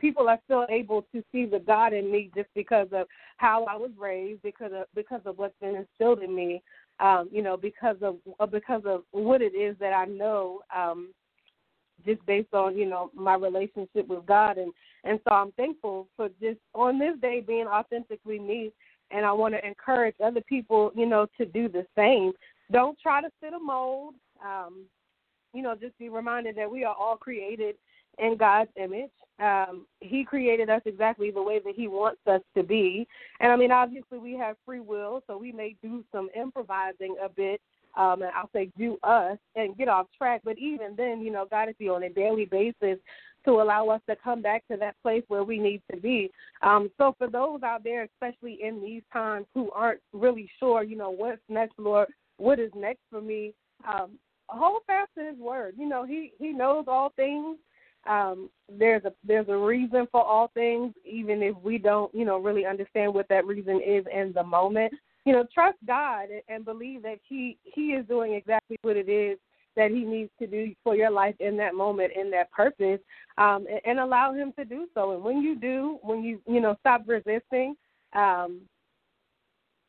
people 0.00 0.28
are 0.28 0.40
still 0.44 0.66
able 0.70 1.02
to 1.14 1.22
see 1.30 1.44
the 1.44 1.58
God 1.58 1.92
in 1.92 2.10
me 2.10 2.30
just 2.34 2.48
because 2.54 2.88
of 2.92 3.06
how 3.36 3.64
I 3.64 3.76
was 3.76 3.90
raised, 3.96 4.42
because 4.42 4.72
of 4.74 4.86
because 4.94 5.20
of 5.26 5.38
what's 5.38 5.54
been 5.60 5.76
instilled 5.76 6.22
in 6.22 6.34
me, 6.34 6.62
um, 7.00 7.28
you 7.32 7.42
know, 7.42 7.56
because 7.56 7.96
of 8.02 8.16
uh, 8.38 8.46
because 8.46 8.82
of 8.84 9.02
what 9.12 9.42
it 9.42 9.54
is 9.54 9.76
that 9.80 9.92
I 9.92 10.04
know, 10.04 10.60
um, 10.74 11.12
just 12.04 12.24
based 12.26 12.52
on 12.52 12.76
you 12.76 12.86
know 12.86 13.10
my 13.14 13.34
relationship 13.34 14.06
with 14.06 14.26
God, 14.26 14.58
and 14.58 14.72
and 15.04 15.18
so 15.24 15.34
I'm 15.34 15.52
thankful 15.52 16.08
for 16.16 16.28
just 16.40 16.58
on 16.74 16.98
this 16.98 17.18
day 17.20 17.40
being 17.40 17.66
authentically 17.66 18.38
me, 18.38 18.70
and 19.10 19.24
I 19.24 19.32
want 19.32 19.54
to 19.54 19.66
encourage 19.66 20.16
other 20.22 20.42
people, 20.42 20.92
you 20.94 21.06
know, 21.06 21.26
to 21.38 21.46
do 21.46 21.68
the 21.68 21.86
same. 21.96 22.32
Don't 22.70 22.98
try 23.00 23.20
to 23.20 23.30
fit 23.40 23.54
a 23.54 23.58
mold. 23.58 24.14
Um, 24.44 24.84
you 25.52 25.62
know, 25.62 25.74
just 25.74 25.98
be 25.98 26.08
reminded 26.08 26.56
that 26.56 26.70
we 26.70 26.84
are 26.84 26.94
all 26.94 27.16
created 27.16 27.74
in 28.20 28.36
God's 28.36 28.70
image. 28.76 29.10
Um, 29.40 29.86
he 30.00 30.24
created 30.24 30.68
us 30.68 30.82
exactly 30.84 31.30
the 31.30 31.42
way 31.42 31.60
that 31.64 31.74
He 31.74 31.88
wants 31.88 32.20
us 32.26 32.42
to 32.56 32.62
be. 32.62 33.06
And 33.40 33.50
I 33.50 33.56
mean, 33.56 33.72
obviously, 33.72 34.18
we 34.18 34.34
have 34.34 34.56
free 34.66 34.80
will, 34.80 35.22
so 35.26 35.38
we 35.38 35.50
may 35.50 35.76
do 35.82 36.04
some 36.12 36.28
improvising 36.36 37.16
a 37.24 37.28
bit, 37.28 37.60
um, 37.96 38.22
and 38.22 38.30
I'll 38.36 38.50
say 38.52 38.70
do 38.76 38.98
us 39.02 39.38
and 39.56 39.76
get 39.76 39.88
off 39.88 40.06
track. 40.16 40.42
But 40.44 40.58
even 40.58 40.94
then, 40.96 41.22
you 41.22 41.32
know, 41.32 41.46
God 41.50 41.68
is 41.70 41.88
on 41.88 42.02
a 42.02 42.10
daily 42.10 42.44
basis 42.44 42.98
to 43.46 43.52
allow 43.52 43.88
us 43.88 44.02
to 44.08 44.16
come 44.22 44.42
back 44.42 44.62
to 44.70 44.76
that 44.76 44.94
place 45.02 45.22
where 45.28 45.44
we 45.44 45.58
need 45.58 45.80
to 45.90 45.98
be. 45.98 46.30
Um, 46.60 46.90
so 46.98 47.14
for 47.16 47.26
those 47.26 47.62
out 47.62 47.82
there, 47.82 48.06
especially 48.14 48.58
in 48.62 48.82
these 48.82 49.02
times, 49.10 49.46
who 49.54 49.70
aren't 49.70 50.00
really 50.12 50.50
sure, 50.58 50.82
you 50.82 50.96
know, 50.96 51.10
what's 51.10 51.40
next, 51.48 51.78
Lord, 51.78 52.08
what 52.36 52.58
is 52.58 52.70
next 52.76 53.00
for 53.10 53.22
me, 53.22 53.54
um, 53.88 54.18
hold 54.48 54.82
fast 54.86 55.10
to 55.16 55.24
His 55.24 55.38
word. 55.38 55.76
You 55.78 55.88
know, 55.88 56.04
He 56.04 56.32
He 56.38 56.52
knows 56.52 56.84
all 56.86 57.12
things 57.16 57.56
um, 58.08 58.50
there's 58.68 59.04
a 59.04 59.12
there's 59.24 59.48
a 59.48 59.56
reason 59.56 60.06
for 60.10 60.22
all 60.22 60.48
things, 60.54 60.94
even 61.04 61.42
if 61.42 61.56
we 61.62 61.78
don't, 61.78 62.14
you 62.14 62.24
know, 62.24 62.38
really 62.38 62.66
understand 62.66 63.12
what 63.12 63.28
that 63.28 63.46
reason 63.46 63.80
is 63.84 64.04
in 64.12 64.32
the 64.34 64.42
moment. 64.42 64.92
You 65.26 65.34
know, 65.34 65.46
trust 65.52 65.76
God 65.86 66.28
and 66.48 66.64
believe 66.64 67.02
that 67.02 67.18
He 67.28 67.58
He 67.62 67.92
is 67.92 68.06
doing 68.06 68.34
exactly 68.34 68.76
what 68.82 68.96
it 68.96 69.08
is 69.08 69.38
that 69.76 69.90
He 69.90 70.04
needs 70.04 70.30
to 70.38 70.46
do 70.46 70.74
for 70.82 70.96
your 70.96 71.10
life 71.10 71.34
in 71.40 71.56
that 71.58 71.74
moment, 71.74 72.12
in 72.16 72.30
that 72.30 72.50
purpose, 72.50 73.00
um, 73.38 73.66
and, 73.70 73.80
and 73.84 73.98
allow 74.00 74.32
Him 74.32 74.52
to 74.58 74.64
do 74.64 74.86
so. 74.94 75.12
And 75.12 75.22
when 75.22 75.42
you 75.42 75.56
do, 75.56 75.98
when 76.02 76.22
you 76.22 76.40
you 76.46 76.60
know 76.60 76.76
stop 76.80 77.02
resisting, 77.06 77.76
um, 78.14 78.62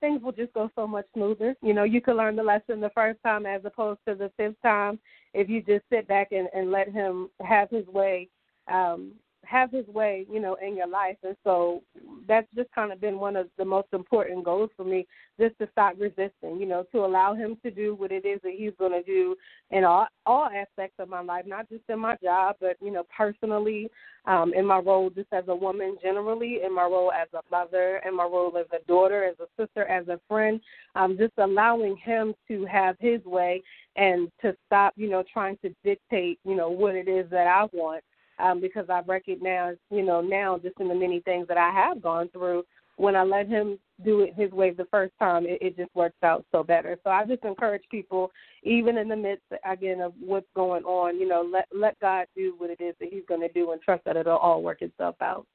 things 0.01 0.21
will 0.21 0.33
just 0.33 0.53
go 0.53 0.69
so 0.75 0.85
much 0.85 1.05
smoother. 1.13 1.55
You 1.61 1.73
know, 1.73 1.83
you 1.83 2.01
can 2.01 2.17
learn 2.17 2.35
the 2.35 2.43
lesson 2.43 2.81
the 2.81 2.91
first 2.93 3.19
time 3.23 3.45
as 3.45 3.61
opposed 3.63 3.99
to 4.07 4.15
the 4.15 4.31
fifth 4.35 4.61
time 4.61 4.99
if 5.33 5.47
you 5.47 5.61
just 5.61 5.85
sit 5.89 6.07
back 6.07 6.33
and, 6.33 6.49
and 6.53 6.69
let 6.71 6.89
him 6.91 7.29
have 7.39 7.69
his 7.69 7.87
way 7.87 8.27
um, 8.69 9.13
have 9.45 9.71
his 9.71 9.87
way, 9.87 10.25
you 10.31 10.39
know, 10.39 10.55
in 10.55 10.75
your 10.75 10.87
life. 10.87 11.17
And 11.23 11.35
so 11.43 11.81
that's 12.27 12.47
just 12.55 12.71
kind 12.73 12.91
of 12.91 13.01
been 13.01 13.19
one 13.19 13.35
of 13.35 13.47
the 13.57 13.65
most 13.65 13.87
important 13.93 14.45
goals 14.45 14.69
for 14.77 14.85
me, 14.85 15.07
just 15.39 15.57
to 15.59 15.67
stop 15.71 15.95
resisting, 15.97 16.59
you 16.59 16.65
know, 16.65 16.85
to 16.91 16.99
allow 16.99 17.33
him 17.33 17.57
to 17.63 17.71
do 17.71 17.95
what 17.95 18.11
it 18.11 18.25
is 18.25 18.39
that 18.43 18.53
he's 18.55 18.73
going 18.77 18.91
to 18.91 19.03
do 19.03 19.35
in 19.71 19.83
all 19.83 20.07
all 20.25 20.45
aspects 20.45 20.95
of 20.99 21.09
my 21.09 21.21
life, 21.21 21.45
not 21.47 21.67
just 21.69 21.83
in 21.89 21.99
my 21.99 22.15
job, 22.23 22.55
but 22.61 22.77
you 22.81 22.91
know, 22.91 23.03
personally, 23.15 23.89
um, 24.25 24.53
in 24.53 24.65
my 24.65 24.77
role 24.77 25.09
just 25.09 25.31
as 25.31 25.43
a 25.47 25.55
woman, 25.55 25.97
generally, 26.01 26.59
in 26.63 26.73
my 26.73 26.83
role 26.83 27.11
as 27.11 27.27
a 27.33 27.41
mother, 27.49 28.01
in 28.07 28.15
my 28.15 28.23
role 28.23 28.55
as 28.57 28.67
a 28.71 28.85
daughter, 28.85 29.23
as 29.23 29.35
a 29.39 29.61
sister, 29.61 29.85
as 29.85 30.07
a 30.07 30.19
friend, 30.27 30.61
um, 30.95 31.17
just 31.17 31.33
allowing 31.37 31.97
him 31.97 32.33
to 32.47 32.65
have 32.65 32.95
his 32.99 33.23
way 33.25 33.61
and 33.95 34.31
to 34.41 34.55
stop, 34.67 34.93
you 34.95 35.09
know, 35.09 35.23
trying 35.33 35.57
to 35.63 35.73
dictate, 35.83 36.39
you 36.45 36.55
know, 36.55 36.69
what 36.69 36.95
it 36.95 37.07
is 37.07 37.29
that 37.31 37.47
I 37.47 37.65
want 37.73 38.03
um, 38.41 38.59
because 38.59 38.85
I've 38.89 39.07
recognized, 39.07 39.79
you 39.89 40.03
know, 40.03 40.21
now 40.21 40.57
just 40.57 40.79
in 40.79 40.87
the 40.87 40.95
many 40.95 41.19
things 41.21 41.47
that 41.47 41.57
I 41.57 41.71
have 41.71 42.01
gone 42.01 42.29
through, 42.29 42.63
when 42.97 43.15
I 43.15 43.23
let 43.23 43.47
him 43.47 43.79
do 44.03 44.21
it 44.21 44.33
his 44.35 44.51
way 44.51 44.71
the 44.71 44.85
first 44.91 45.13
time, 45.17 45.45
it, 45.45 45.59
it 45.61 45.77
just 45.77 45.93
works 45.95 46.17
out 46.23 46.45
so 46.51 46.63
better. 46.63 46.97
So 47.03 47.09
I 47.09 47.25
just 47.25 47.43
encourage 47.43 47.83
people, 47.89 48.31
even 48.63 48.97
in 48.97 49.07
the 49.07 49.15
midst 49.15 49.45
again 49.69 50.01
of 50.01 50.13
what's 50.19 50.47
going 50.55 50.83
on, 50.83 51.19
you 51.19 51.27
know, 51.27 51.47
let 51.51 51.67
let 51.73 51.99
God 51.99 52.25
do 52.35 52.53
what 52.57 52.69
it 52.69 52.81
is 52.81 52.95
that 52.99 53.09
He's 53.11 53.23
going 53.27 53.41
to 53.41 53.51
do, 53.53 53.71
and 53.71 53.81
trust 53.81 54.03
that 54.05 54.17
it'll 54.17 54.37
all 54.37 54.61
work 54.61 54.81
itself 54.81 55.15
out. 55.21 55.47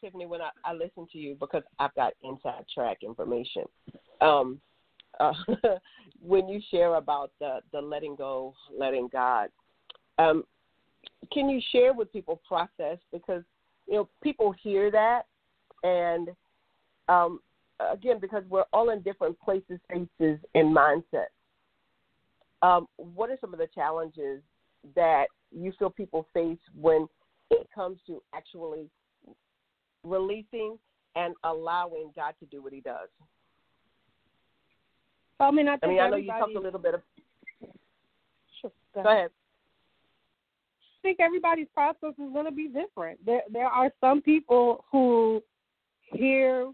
Tiffany, 0.00 0.26
when 0.26 0.40
I, 0.40 0.50
I 0.64 0.74
listen 0.74 1.08
to 1.12 1.18
you, 1.18 1.36
because 1.40 1.64
I've 1.80 1.94
got 1.94 2.12
inside 2.22 2.64
track 2.72 2.98
information, 3.02 3.64
um, 4.20 4.60
uh, 5.18 5.32
when 6.22 6.48
you 6.48 6.60
share 6.70 6.94
about 6.94 7.32
the 7.40 7.60
the 7.72 7.80
letting 7.80 8.14
go, 8.14 8.54
letting 8.76 9.08
God, 9.12 9.48
um, 10.18 10.44
can 11.32 11.48
you 11.48 11.60
share 11.72 11.92
with 11.92 12.12
people 12.12 12.40
process 12.46 12.98
because 13.12 13.42
you 13.86 13.94
know 13.94 14.08
people 14.22 14.54
hear 14.62 14.90
that 14.90 15.22
and 15.82 16.30
um, 17.08 17.40
again 17.92 18.18
because 18.20 18.42
we're 18.48 18.64
all 18.72 18.90
in 18.90 19.00
different 19.02 19.38
places, 19.40 19.78
spaces, 19.88 20.38
and 20.54 20.76
mindsets. 20.76 21.32
Um, 22.62 22.86
what 22.96 23.30
are 23.30 23.38
some 23.40 23.52
of 23.52 23.60
the 23.60 23.68
challenges 23.72 24.42
that 24.96 25.26
you 25.52 25.72
feel 25.78 25.90
people 25.90 26.26
face 26.34 26.58
when 26.78 27.06
it 27.50 27.68
comes 27.72 27.98
to 28.06 28.20
actually 28.34 28.90
releasing 30.02 30.76
and 31.14 31.34
allowing 31.44 32.10
God 32.16 32.34
to 32.40 32.46
do 32.46 32.62
what 32.62 32.72
He 32.72 32.80
does? 32.80 33.08
I 35.40 35.52
mean, 35.52 35.68
I, 35.68 35.78
I 35.82 35.86
mean, 35.86 36.00
I 36.00 36.10
know 36.10 36.16
you 36.16 36.32
talked 36.32 36.56
a 36.56 36.60
little 36.60 36.80
bit 36.80 36.94
of. 36.94 37.02
Sure, 38.60 38.72
go, 38.92 39.04
go 39.04 39.08
ahead 39.10 39.30
think 41.02 41.18
everybody's 41.20 41.68
process 41.74 42.14
is 42.18 42.32
going 42.32 42.44
to 42.44 42.52
be 42.52 42.68
different. 42.68 43.24
There 43.24 43.42
there 43.50 43.66
are 43.66 43.90
some 44.00 44.22
people 44.22 44.84
who 44.90 45.42
hear 46.02 46.70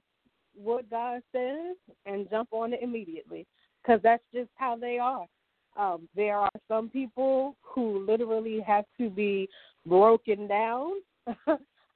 what 0.57 0.89
God 0.91 1.21
says 1.33 1.77
and 2.07 2.29
jump 2.31 2.49
on 2.53 2.73
it 2.73 2.81
immediately 2.83 3.47
because 3.83 4.01
that's 4.03 4.23
just 4.33 4.51
how 4.57 4.77
they 4.77 4.99
are. 4.99 5.27
Um, 5.77 6.09
there 6.15 6.37
are 6.37 6.51
some 6.69 6.89
people 6.89 7.57
who 7.63 8.07
literally 8.07 8.61
have 8.61 8.85
to 8.99 9.11
be 9.11 9.49
broken 9.87 10.47
down 10.47 10.93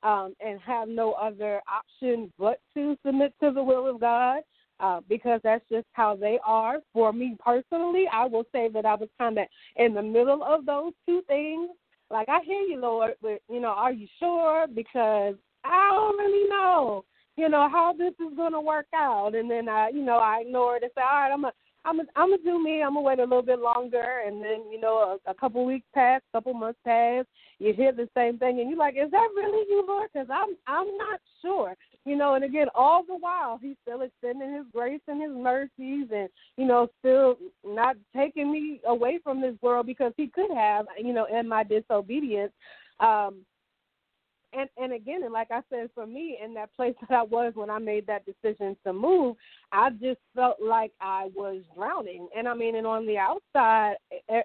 um, 0.03 0.35
and 0.41 0.61
have 0.61 0.89
no 0.89 1.13
other 1.13 1.61
option 1.71 2.33
but 2.39 2.61
to 2.75 2.97
submit 3.07 3.35
to 3.41 3.53
the 3.53 3.63
will 3.63 3.89
of 3.89 4.01
God 4.01 4.41
uh, 4.81 5.01
because 5.09 5.41
that's 5.45 5.65
just 5.71 5.87
how 5.93 6.17
they 6.17 6.39
are. 6.45 6.79
For 6.93 7.13
me 7.13 7.37
personally, 7.45 8.07
I 8.13 8.27
will 8.27 8.45
say 8.53 8.69
that 8.73 8.85
I 8.85 8.95
was 8.95 9.09
kind 9.19 9.39
of 9.39 9.47
in 9.77 9.95
the 9.95 10.03
middle 10.03 10.43
of 10.43 10.67
those 10.67 10.93
two 11.07 11.23
things 11.29 11.71
like 12.11 12.29
I 12.29 12.41
hear 12.45 12.61
you, 12.63 12.81
Lord, 12.81 13.15
but 13.23 13.41
you 13.51 13.61
know, 13.61 13.69
are 13.69 13.93
you 13.93 14.07
sure? 14.19 14.67
Because 14.67 15.35
I 15.65 15.91
don't 15.93 16.19
really 16.19 16.49
know, 16.49 17.05
you 17.37 17.49
know, 17.49 17.69
how 17.71 17.95
this 17.97 18.15
is 18.21 18.37
gonna 18.37 18.61
work 18.61 18.87
out. 18.95 19.35
And 19.35 19.51
then 19.51 19.69
I, 19.69 19.91
you 19.91 20.05
know, 20.05 20.19
I 20.19 20.43
ignore 20.47 20.77
it 20.77 20.83
and 20.83 20.93
say, 20.95 21.03
all 21.03 21.21
right, 21.21 21.33
I'm 21.33 21.45
a, 21.45 21.53
I'm 21.85 22.01
I'm 22.17 22.31
gonna 22.31 22.43
do 22.45 22.63
me. 22.63 22.83
I'm 22.83 22.95
gonna 22.95 23.03
wait 23.03 23.19
a 23.19 23.23
little 23.23 23.43
bit 23.43 23.61
longer, 23.61 24.23
and 24.27 24.43
then 24.43 24.71
you 24.71 24.81
know 24.81 25.19
a, 25.27 25.31
a 25.31 25.35
couple 25.35 25.65
weeks 25.65 25.87
pass, 25.95 26.21
a 26.33 26.37
couple 26.37 26.53
months 26.55 26.81
pass. 26.85 27.25
You 27.59 27.73
hear 27.73 27.93
the 27.93 28.09
same 28.17 28.39
thing, 28.39 28.61
and 28.61 28.69
you're 28.69 28.79
like, 28.79 28.95
"Is 28.97 29.11
that 29.11 29.29
really 29.35 29.65
you, 29.69 29.85
Lord?" 29.87 30.11
Because 30.13 30.29
I'm 30.31 30.57
I'm 30.67 30.97
not 30.99 31.21
sure. 31.41 31.77
You 32.09 32.17
know, 32.17 32.35
and 32.35 32.45
again, 32.45 32.69
all 32.75 33.05
the 33.07 33.17
while 33.17 33.59
He's 33.61 33.77
still 33.83 34.01
extending 34.01 34.55
His 34.55 34.65
grace 34.73 35.01
and 35.09 35.21
His 35.21 35.33
mercies, 35.33 36.09
and 36.11 36.29
you 36.57 36.65
know, 36.65 36.89
still 37.01 37.37
not 37.65 37.97
taking 38.17 38.51
me 38.51 38.81
away 38.87 39.19
from 39.23 39.41
this 39.41 39.55
world 39.61 39.87
because 39.87 40.13
He 40.17 40.29
could 40.29 40.51
have, 40.55 40.87
you 40.99 41.13
know, 41.13 41.27
in 41.27 41.47
my 41.47 41.65
disobedience. 41.65 42.53
Um, 43.01 43.45
and 44.53 44.69
and 44.79 44.93
again, 44.93 45.23
and 45.25 45.33
like 45.33 45.49
I 45.51 45.61
said, 45.71 45.91
for 45.95 46.07
me, 46.07 46.39
in 46.43 46.55
that 46.55 46.75
place 46.75 46.95
that 47.09 47.15
I 47.15 47.23
was 47.23 47.53
when 47.55 47.71
I 47.71 47.79
made 47.79 48.07
that 48.07 48.25
decision 48.25 48.77
to 48.85 48.93
move, 48.93 49.37
I 49.73 49.91
just 49.91 50.21
felt 50.35 50.57
like 50.63 50.93
I 51.01 51.31
was 51.35 51.63
drowning. 51.77 52.29
And 52.37 52.49
I 52.49 52.55
mean, 52.55 52.77
and 52.77 52.87
on 52.87 53.07
the 53.07 53.19
outside, 53.19 53.97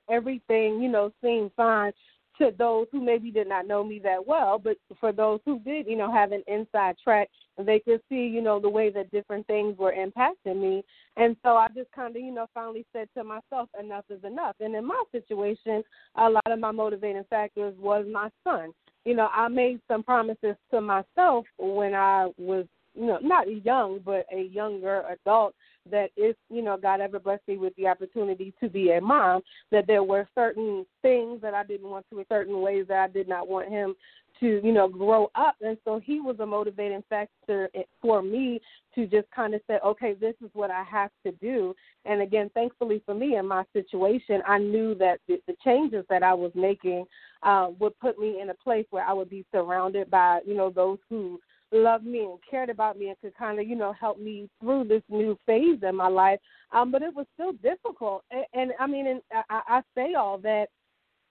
everything 0.09 0.81
you 0.81 0.89
know 0.89 1.11
seemed 1.23 1.51
fine 1.55 1.93
to 2.37 2.51
those 2.57 2.87
who 2.91 3.03
maybe 3.03 3.31
did 3.31 3.47
not 3.47 3.67
know 3.67 3.83
me 3.83 3.99
that 4.03 4.25
well, 4.25 4.59
but 4.59 4.77
for 4.99 5.11
those 5.11 5.39
who 5.45 5.59
did, 5.59 5.87
you 5.87 5.95
know, 5.95 6.11
have 6.11 6.31
an 6.31 6.43
inside 6.47 6.95
track, 7.03 7.29
they 7.57 7.79
could 7.79 8.01
see, 8.09 8.25
you 8.27 8.41
know, 8.41 8.59
the 8.59 8.69
way 8.69 8.89
that 8.89 9.11
different 9.11 9.45
things 9.47 9.77
were 9.77 9.93
impacting 9.93 10.59
me. 10.59 10.83
And 11.17 11.35
so 11.43 11.55
I 11.55 11.67
just 11.75 11.91
kind 11.91 12.15
of, 12.15 12.21
you 12.21 12.33
know, 12.33 12.47
finally 12.53 12.85
said 12.93 13.07
to 13.15 13.23
myself, 13.23 13.69
enough 13.79 14.05
is 14.09 14.23
enough. 14.23 14.55
And 14.59 14.75
in 14.75 14.85
my 14.85 15.03
situation, 15.11 15.83
a 16.15 16.29
lot 16.29 16.51
of 16.51 16.59
my 16.59 16.71
motivating 16.71 17.25
factors 17.29 17.75
was 17.79 18.05
my 18.11 18.29
son 18.43 18.73
you 19.05 19.15
know, 19.15 19.27
I 19.33 19.47
made 19.47 19.81
some 19.87 20.03
promises 20.03 20.55
to 20.71 20.81
myself 20.81 21.45
when 21.57 21.93
I 21.93 22.29
was, 22.37 22.65
you 22.95 23.07
know, 23.07 23.19
not 23.21 23.65
young, 23.65 23.99
but 24.03 24.25
a 24.31 24.43
younger 24.43 25.03
adult 25.11 25.55
that 25.89 26.11
if, 26.15 26.35
you 26.49 26.61
know, 26.61 26.77
God 26.77 27.01
ever 27.01 27.19
blessed 27.19 27.47
me 27.47 27.57
with 27.57 27.75
the 27.75 27.87
opportunity 27.87 28.53
to 28.61 28.69
be 28.69 28.91
a 28.91 29.01
mom, 29.01 29.41
that 29.71 29.87
there 29.87 30.03
were 30.03 30.27
certain 30.35 30.85
things 31.01 31.41
that 31.41 31.53
I 31.53 31.63
didn't 31.63 31.89
want 31.89 32.05
to, 32.09 32.25
certain 32.29 32.61
ways 32.61 32.85
that 32.87 32.97
I 32.97 33.07
did 33.07 33.27
not 33.27 33.47
want 33.47 33.69
him 33.69 33.95
to, 34.39 34.61
you 34.63 34.71
know, 34.71 34.87
grow 34.87 35.29
up. 35.35 35.55
And 35.61 35.77
so 35.85 35.99
he 36.03 36.19
was 36.19 36.37
a 36.39 36.45
motivating 36.45 37.03
factor 37.09 37.69
for 38.01 38.21
me 38.21 38.59
to 38.95 39.05
just 39.07 39.29
kind 39.31 39.53
of 39.53 39.61
say, 39.67 39.79
okay, 39.85 40.13
this 40.13 40.35
is 40.43 40.49
what 40.53 40.71
I 40.71 40.83
have 40.83 41.11
to 41.25 41.31
do. 41.33 41.75
And 42.05 42.21
again, 42.21 42.49
thankfully 42.53 43.01
for 43.05 43.13
me 43.13 43.37
in 43.37 43.47
my 43.47 43.63
situation, 43.73 44.41
I 44.47 44.57
knew 44.57 44.95
that 44.95 45.19
the, 45.27 45.41
the 45.47 45.55
changes 45.63 46.05
that 46.09 46.23
I 46.23 46.33
was 46.33 46.51
making 46.55 47.05
uh, 47.43 47.69
would 47.79 47.97
put 47.99 48.17
me 48.17 48.41
in 48.41 48.49
a 48.49 48.55
place 48.55 48.85
where 48.89 49.05
I 49.05 49.13
would 49.13 49.29
be 49.29 49.45
surrounded 49.51 50.09
by, 50.09 50.39
you 50.45 50.55
know, 50.55 50.69
those 50.69 50.97
who 51.09 51.39
loved 51.73 52.05
me 52.05 52.19
and 52.19 52.39
cared 52.49 52.69
about 52.69 52.97
me 52.97 53.09
and 53.09 53.19
could 53.19 53.35
kind 53.35 53.59
of, 53.59 53.67
you 53.67 53.75
know, 53.75 53.93
help 53.93 54.19
me 54.19 54.49
through 54.59 54.85
this 54.85 55.03
new 55.09 55.37
phase 55.45 55.79
in 55.81 55.95
my 55.95 56.07
life. 56.07 56.39
Um, 56.71 56.91
but 56.91 57.01
it 57.01 57.13
was 57.13 57.25
still 57.33 57.53
difficult. 57.53 58.23
And, 58.31 58.45
and 58.53 58.71
I 58.79 58.87
mean, 58.87 59.07
and 59.07 59.21
I, 59.49 59.61
I 59.67 59.81
say 59.95 60.13
all 60.13 60.37
that 60.39 60.67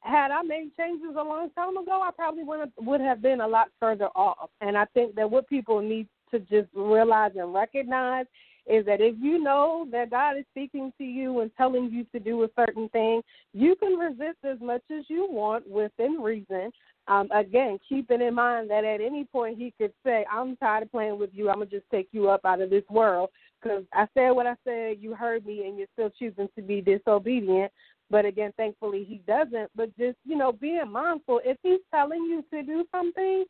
had 0.01 0.33
I 0.33 0.43
made 0.43 0.77
changes 0.77 1.15
a 1.17 1.23
long 1.23 1.51
time 1.51 1.77
ago, 1.77 2.01
I 2.03 2.11
probably 2.15 2.43
would 2.43 2.61
have, 2.61 2.71
would 2.79 3.01
have 3.01 3.23
been 3.23 3.41
a 3.41 3.47
lot 3.47 3.69
further 3.79 4.09
off. 4.17 4.51
And 4.61 4.77
I 4.77 4.85
think 4.95 5.15
that 5.15 5.31
what 5.31 5.49
people 5.49 5.81
need 5.81 6.09
to 6.33 6.41
just 6.41 6.69
realize 6.75 7.33
and 7.37 7.55
recognize 7.55 8.27
is 8.67 8.85
that 8.87 9.01
if 9.01 9.17
you 9.21 9.39
know 9.39 9.87
that 9.91 10.11
God 10.11 10.37
is 10.39 10.45
speaking 10.51 10.93
to 10.99 11.05
you 11.05 11.41
and 11.41 11.51
telling 11.57 11.91
you 11.91 12.05
to 12.13 12.21
do 12.21 12.43
a 12.45 12.49
certain 12.57 12.89
thing, 12.91 13.23
you 13.53 13.75
can 13.77 13.95
resist 13.95 14.39
as 14.45 14.59
much 14.61 14.83
as 14.97 15.05
you 15.09 15.27
want 15.31 15.69
within 15.69 16.21
reason. 16.21 16.71
Um, 17.09 17.28
again, 17.32 17.78
keeping 17.88 18.21
in 18.21 18.35
mind 18.35 18.71
that 18.71 18.85
at 18.85 19.00
any 19.00 19.25
point 19.25 19.59
He 19.59 19.73
could 19.76 19.92
say, 20.04 20.25
I'm 20.32 20.56
tired 20.56 20.85
of 20.85 20.92
playing 20.92 21.18
with 21.18 21.30
you. 21.32 21.49
I'm 21.50 21.56
going 21.56 21.68
to 21.68 21.76
just 21.76 21.90
take 21.90 22.09
you 22.12 22.30
up 22.30 22.44
out 22.44 22.61
of 22.61 22.71
this 22.71 22.85
world 22.88 23.30
because 23.61 23.85
I 23.92 24.06
said 24.14 24.30
what 24.30 24.47
I 24.47 24.54
said, 24.64 24.99
you 25.00 25.14
heard 25.14 25.44
me, 25.44 25.66
and 25.66 25.78
you're 25.78 25.88
still 25.94 26.11
choosing 26.18 26.49
to 26.56 26.62
be 26.62 26.80
disobedient. 26.80 27.73
But 28.11 28.25
again, 28.25 28.52
thankfully 28.56 29.04
he 29.04 29.23
doesn't. 29.26 29.71
But 29.75 29.97
just, 29.97 30.18
you 30.25 30.37
know, 30.37 30.52
being 30.52 30.90
mindful, 30.90 31.40
if 31.44 31.56
he's 31.62 31.80
telling 31.92 32.23
you 32.25 32.44
to 32.52 32.62
do 32.62 32.85
something, 32.92 33.44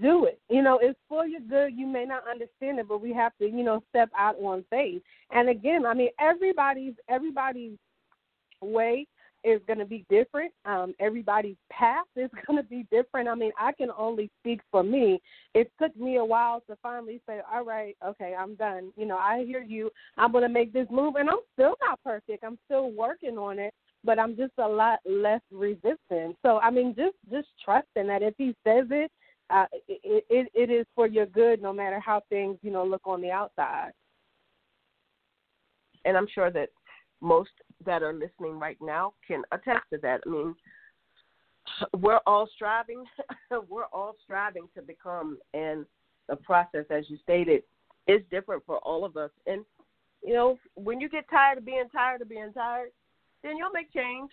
do 0.00 0.26
it. 0.26 0.40
You 0.50 0.62
know, 0.62 0.78
it's 0.82 0.98
for 1.08 1.26
your 1.26 1.40
good. 1.40 1.74
You 1.74 1.86
may 1.86 2.04
not 2.04 2.28
understand 2.28 2.78
it, 2.78 2.88
but 2.88 3.00
we 3.00 3.12
have 3.12 3.32
to, 3.40 3.46
you 3.46 3.62
know, 3.62 3.82
step 3.88 4.10
out 4.18 4.36
on 4.36 4.64
faith. 4.68 5.00
And 5.30 5.48
again, 5.48 5.86
I 5.86 5.94
mean, 5.94 6.10
everybody's 6.20 6.94
everybody's 7.08 7.78
way 8.60 9.06
is 9.46 9.60
going 9.66 9.78
to 9.78 9.84
be 9.84 10.04
different. 10.10 10.52
Um, 10.64 10.94
everybody's 10.98 11.56
path 11.70 12.06
is 12.16 12.30
going 12.46 12.62
to 12.62 12.68
be 12.68 12.86
different. 12.90 13.28
I 13.28 13.34
mean, 13.34 13.52
I 13.58 13.72
can 13.72 13.88
only 13.96 14.30
speak 14.40 14.60
for 14.70 14.82
me. 14.82 15.20
It 15.54 15.70
took 15.80 15.96
me 15.96 16.16
a 16.16 16.24
while 16.24 16.62
to 16.68 16.76
finally 16.82 17.20
say, 17.28 17.40
all 17.52 17.64
right, 17.64 17.96
okay, 18.04 18.34
I'm 18.38 18.56
done. 18.56 18.92
You 18.96 19.06
know, 19.06 19.16
I 19.16 19.44
hear 19.46 19.62
you. 19.62 19.90
I'm 20.16 20.32
going 20.32 20.42
to 20.42 20.48
make 20.48 20.72
this 20.72 20.88
move, 20.90 21.14
and 21.16 21.30
I'm 21.30 21.40
still 21.54 21.76
not 21.80 22.02
perfect. 22.02 22.44
I'm 22.44 22.58
still 22.66 22.90
working 22.90 23.38
on 23.38 23.58
it 23.58 23.72
but 24.04 24.20
I'm 24.20 24.36
just 24.36 24.52
a 24.58 24.68
lot 24.68 25.00
less 25.04 25.40
resistant. 25.50 26.36
So 26.42 26.60
I 26.62 26.70
mean, 26.70 26.94
just 26.96 27.16
just 27.28 27.48
trusting 27.62 28.06
that 28.06 28.22
if 28.22 28.34
he 28.38 28.54
says 28.64 28.86
it, 28.90 29.10
uh, 29.50 29.66
it, 29.88 30.24
it 30.30 30.48
it 30.54 30.70
is 30.70 30.86
for 30.94 31.06
your 31.06 31.26
good, 31.26 31.60
no 31.60 31.72
matter 31.72 32.00
how 32.00 32.22
things 32.28 32.56
you 32.62 32.70
know 32.70 32.84
look 32.84 33.02
on 33.04 33.20
the 33.20 33.30
outside. 33.30 33.90
And 36.04 36.16
I'm 36.16 36.28
sure 36.32 36.50
that 36.52 36.68
most 37.20 37.50
that 37.84 38.02
are 38.02 38.12
listening 38.12 38.58
right 38.58 38.78
now 38.80 39.14
can 39.26 39.42
attest 39.52 39.84
to 39.92 39.98
that. 40.02 40.20
I 40.26 40.30
mean, 40.30 40.54
we're 41.96 42.20
all 42.26 42.48
striving, 42.54 43.04
we're 43.68 43.86
all 43.92 44.14
striving 44.24 44.68
to 44.74 44.82
become, 44.82 45.38
and 45.54 45.84
the 46.28 46.36
process, 46.36 46.84
as 46.90 47.04
you 47.08 47.18
stated, 47.22 47.62
is 48.06 48.20
different 48.30 48.62
for 48.66 48.78
all 48.78 49.04
of 49.04 49.16
us. 49.16 49.30
And 49.46 49.64
you 50.22 50.34
know, 50.34 50.58
when 50.74 51.00
you 51.00 51.08
get 51.08 51.28
tired 51.30 51.58
of 51.58 51.66
being 51.66 51.84
tired 51.92 52.22
of 52.22 52.28
being 52.28 52.52
tired, 52.52 52.90
then 53.42 53.56
you'll 53.56 53.70
make 53.70 53.92
change. 53.92 54.30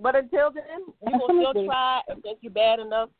But 0.00 0.16
until 0.16 0.50
then, 0.52 0.80
you 1.06 1.18
will 1.18 1.50
still 1.52 1.64
try 1.64 2.00
and 2.08 2.22
think 2.22 2.38
you're 2.40 2.52
bad 2.52 2.80
enough, 2.80 3.10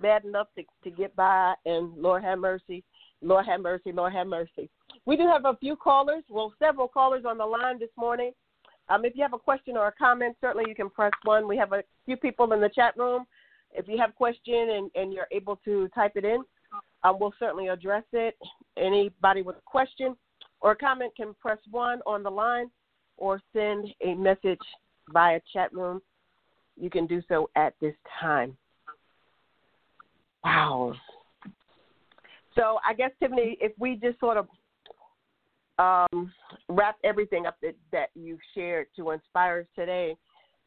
bad 0.00 0.24
enough 0.24 0.48
to 0.56 0.64
to 0.84 0.90
get 0.90 1.14
by. 1.16 1.54
And 1.64 1.96
Lord 1.96 2.24
have 2.24 2.38
mercy, 2.38 2.84
Lord 3.22 3.46
have 3.46 3.60
mercy, 3.60 3.92
Lord 3.92 4.12
have 4.12 4.26
mercy. 4.26 4.68
We 5.06 5.16
do 5.16 5.26
have 5.26 5.44
a 5.44 5.56
few 5.58 5.76
callers, 5.76 6.24
well, 6.28 6.52
several 6.58 6.88
callers 6.88 7.24
on 7.24 7.38
the 7.38 7.46
line 7.46 7.78
this 7.78 7.90
morning. 7.96 8.32
Um, 8.88 9.04
if 9.04 9.14
you 9.16 9.22
have 9.22 9.32
a 9.34 9.38
question 9.38 9.76
or 9.76 9.88
a 9.88 9.92
comment, 9.92 10.36
certainly 10.40 10.68
you 10.68 10.74
can 10.74 10.90
press 10.90 11.12
one. 11.24 11.48
We 11.48 11.56
have 11.56 11.72
a 11.72 11.82
few 12.04 12.16
people 12.16 12.52
in 12.52 12.60
the 12.60 12.68
chat 12.68 12.96
room. 12.96 13.24
If 13.72 13.88
you 13.88 13.98
have 13.98 14.10
a 14.10 14.14
question 14.14 14.70
and, 14.70 14.90
and 14.94 15.12
you're 15.12 15.26
able 15.32 15.56
to 15.64 15.88
type 15.88 16.12
it 16.14 16.24
in, 16.24 16.42
um, 17.02 17.18
we'll 17.20 17.34
certainly 17.38 17.68
address 17.68 18.04
it. 18.12 18.36
Anybody 18.76 19.42
with 19.42 19.56
a 19.56 19.62
question 19.64 20.16
or 20.60 20.72
a 20.72 20.76
comment 20.76 21.12
can 21.16 21.34
press 21.40 21.58
one 21.70 22.00
on 22.06 22.22
the 22.22 22.30
line 22.30 22.70
or 23.16 23.40
send 23.52 23.88
a 24.04 24.14
message 24.14 24.60
via 25.12 25.40
chat 25.52 25.72
room, 25.72 26.00
you 26.80 26.90
can 26.90 27.06
do 27.06 27.22
so 27.28 27.48
at 27.56 27.74
this 27.80 27.94
time. 28.20 28.56
Wow. 30.44 30.94
So 32.54 32.78
I 32.86 32.94
guess 32.94 33.10
Tiffany, 33.20 33.58
if 33.60 33.72
we 33.78 33.96
just 33.96 34.18
sort 34.20 34.36
of 34.36 34.46
um, 35.78 36.32
wrap 36.68 36.96
everything 37.04 37.46
up 37.46 37.56
that, 37.62 37.74
that 37.92 38.08
you've 38.14 38.40
shared 38.54 38.86
to 38.96 39.10
inspire 39.10 39.60
us 39.60 39.66
today, 39.74 40.16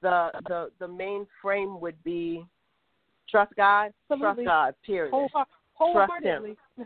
the 0.02 0.30
the 0.48 0.72
the 0.80 0.88
main 0.88 1.26
frame 1.42 1.80
would 1.82 2.02
be 2.04 2.46
trust 3.30 3.54
God, 3.58 3.92
Absolutely. 4.12 4.46
trust 4.46 4.48
God. 4.48 4.76
Period. 4.86 5.14
wholeheartedly. 5.74 6.58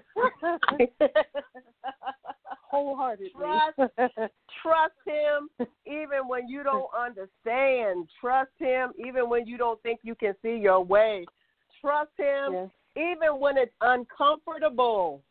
wholeheartedly. 2.69 3.31
Trust, 3.37 3.77
trust 4.61 4.93
him 5.05 5.49
even 5.85 6.27
when 6.27 6.47
you 6.47 6.63
don't 6.63 6.89
understand. 6.97 8.07
Trust 8.19 8.51
him 8.59 8.91
even 8.97 9.29
when 9.29 9.45
you 9.45 9.57
don't 9.57 9.81
think 9.83 9.99
you 10.03 10.15
can 10.15 10.33
see 10.41 10.57
your 10.57 10.83
way. 10.83 11.25
Trust 11.81 12.11
him 12.17 12.53
yes. 12.53 12.69
even 12.95 13.39
when 13.39 13.57
it's 13.57 13.73
uncomfortable 13.81 15.21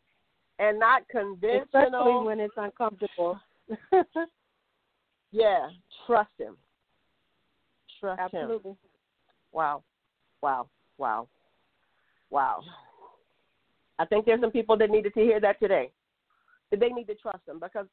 and 0.59 0.79
not 0.79 1.07
conventional. 1.09 1.63
Especially 1.63 2.25
when 2.25 2.39
it's 2.39 2.53
uncomfortable. 2.57 3.39
yeah, 5.31 5.69
trust 6.05 6.31
him. 6.37 6.57
Trust 7.99 8.21
Absolutely. 8.21 8.71
him. 8.71 8.77
Wow. 9.51 9.83
Wow. 10.41 10.67
Wow. 10.97 11.27
Wow. 12.29 12.61
I 13.99 14.05
think 14.05 14.25
there's 14.25 14.41
some 14.41 14.51
people 14.51 14.77
that 14.77 14.89
needed 14.89 15.13
to 15.13 15.21
hear 15.21 15.39
that 15.39 15.59
today. 15.59 15.91
That 16.71 16.79
they 16.79 16.89
need 16.89 17.05
to 17.05 17.15
trust 17.15 17.47
him 17.47 17.59
because 17.59 17.85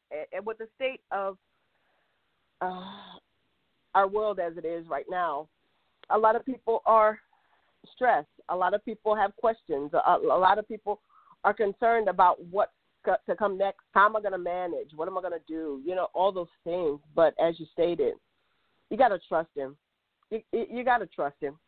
with 0.45 0.59
the 0.59 0.67
state 0.75 1.01
of 1.11 1.37
uh, 2.61 3.19
our 3.95 4.09
world 4.09 4.39
as 4.39 4.57
it 4.57 4.65
is 4.65 4.87
right 4.89 5.05
now, 5.11 5.49
a 6.11 6.19
lot 6.19 6.37
of 6.37 6.45
people 6.45 6.83
are 6.87 7.19
stressed. 7.95 8.27
A 8.49 8.57
lot 8.57 8.75
of 8.75 8.85
people 8.85 9.15
have 9.15 9.37
questions. 9.37 9.91
A, 9.93 10.17
a 10.17 10.39
lot 10.39 10.59
of 10.59 10.67
people 10.67 11.01
are 11.45 11.55
concerned 11.55 12.09
about 12.09 12.43
what's 12.51 12.73
to 13.05 13.35
come 13.37 13.57
next. 13.57 13.81
How 13.93 14.07
am 14.07 14.17
I 14.17 14.21
going 14.21 14.33
to 14.33 14.39
manage? 14.39 14.91
What 14.95 15.09
am 15.09 15.17
I 15.17 15.23
going 15.23 15.33
to 15.33 15.47
do? 15.49 15.81
You 15.85 15.95
know, 15.95 16.09
all 16.15 16.33
those 16.33 16.49
things. 16.65 17.01
But 17.15 17.35
as 17.43 17.59
you 17.59 17.67
stated, 17.73 18.15
you 18.91 18.99
got 18.99 19.09
to 19.09 19.19
trust 19.27 19.49
him. 19.57 19.77
You, 20.31 20.41
you 20.53 20.85
got 20.85 20.99
to 20.99 21.07
trust 21.07 21.37
him. 21.41 21.59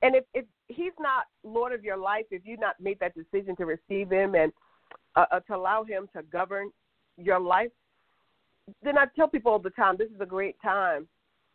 And 0.00 0.16
if, 0.16 0.24
if 0.32 0.46
he's 0.68 0.92
not 0.98 1.26
Lord 1.44 1.72
of 1.72 1.84
your 1.84 1.98
life, 1.98 2.24
if 2.30 2.42
you've 2.44 2.58
not 2.58 2.80
made 2.80 2.98
that 3.00 3.14
decision 3.14 3.54
to 3.56 3.66
receive 3.66 4.10
him 4.10 4.34
and 4.34 4.50
uh, 5.14 5.26
uh, 5.30 5.40
to 5.40 5.54
allow 5.54 5.84
him 5.84 6.08
to 6.16 6.22
govern 6.22 6.70
your 7.18 7.38
life, 7.38 7.70
then 8.82 8.96
I 8.96 9.06
tell 9.14 9.28
people 9.28 9.52
all 9.52 9.58
the 9.58 9.70
time, 9.70 9.96
this 9.98 10.08
is 10.08 10.20
a 10.20 10.26
great 10.26 10.56
time 10.62 11.06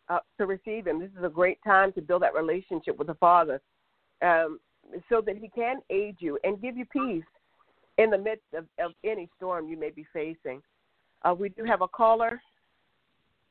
uh, 0.08 0.18
to 0.38 0.46
receive 0.46 0.86
Him. 0.86 1.00
This 1.00 1.10
is 1.18 1.24
a 1.24 1.28
great 1.28 1.58
time 1.64 1.92
to 1.92 2.02
build 2.02 2.22
that 2.22 2.34
relationship 2.34 2.98
with 2.98 3.08
the 3.08 3.14
Father, 3.14 3.60
um, 4.22 4.60
so 5.08 5.20
that 5.20 5.36
He 5.36 5.48
can 5.48 5.80
aid 5.90 6.16
you 6.18 6.38
and 6.44 6.60
give 6.60 6.76
you 6.76 6.84
peace 6.86 7.24
in 7.98 8.10
the 8.10 8.18
midst 8.18 8.46
of, 8.54 8.64
of 8.78 8.92
any 9.04 9.28
storm 9.36 9.68
you 9.68 9.76
may 9.76 9.90
be 9.90 10.06
facing. 10.12 10.62
Uh, 11.22 11.34
we 11.34 11.50
do 11.50 11.64
have 11.64 11.82
a 11.82 11.88
caller. 11.88 12.40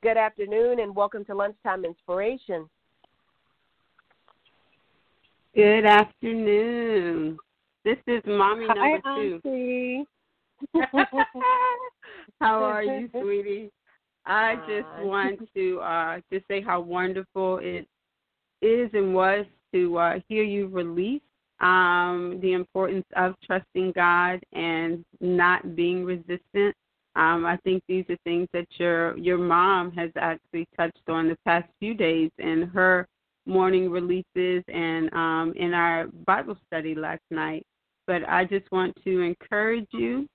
Good 0.02 0.18
afternoon, 0.18 0.80
and 0.80 0.96
welcome 0.96 1.26
to 1.26 1.36
Lunchtime 1.36 1.84
Inspiration. 1.84 2.70
Good 5.54 5.86
afternoon. 5.86 7.38
This 7.84 7.98
is 8.08 8.22
mommy 8.26 8.68
number 8.68 9.00
Hi, 9.04 9.16
two. 9.16 9.42
Auntie. 9.44 10.06
how 12.42 12.64
are 12.64 12.84
you, 12.84 13.10
sweetie? 13.22 13.72
I 14.26 14.56
just 14.68 14.88
Hi. 14.96 15.04
want 15.04 15.40
to 15.56 15.80
uh, 15.80 16.20
just 16.32 16.48
say 16.48 16.62
how 16.62 16.80
wonderful 16.80 17.60
it 17.62 17.88
is 18.62 18.90
and 18.94 19.14
was 19.14 19.46
to 19.74 19.98
uh, 19.98 20.14
hear 20.28 20.44
you 20.44 20.68
release 20.68 21.22
um, 21.60 22.40
the 22.42 22.54
importance 22.54 23.06
of 23.16 23.36
trusting 23.44 23.92
God 23.94 24.40
and 24.54 25.04
not 25.20 25.76
being 25.76 26.06
resistant. 26.06 26.76
Um, 27.16 27.46
I 27.46 27.58
think 27.64 27.82
these 27.88 28.06
are 28.10 28.18
things 28.24 28.48
that 28.54 28.68
your 28.78 29.18
your 29.18 29.40
mom 29.40 29.92
has 29.94 30.12
actually 30.16 30.68
touched 30.78 31.10
on 31.10 31.28
the 31.28 31.38
past 31.46 31.68
few 31.80 31.96
days 31.96 32.30
in 32.38 32.70
her 32.74 33.08
morning 33.48 33.90
releases 33.90 34.64
and 34.68 35.12
um, 35.14 35.54
in 35.56 35.74
our 35.74 36.08
Bible 36.26 36.58
study 36.68 36.94
last 36.94 37.24
night. 37.32 37.66
But 38.06 38.28
I 38.30 38.46
just 38.46 38.72
want 38.72 38.96
to 39.04 39.22
encourage 39.22 39.88
you 39.94 40.28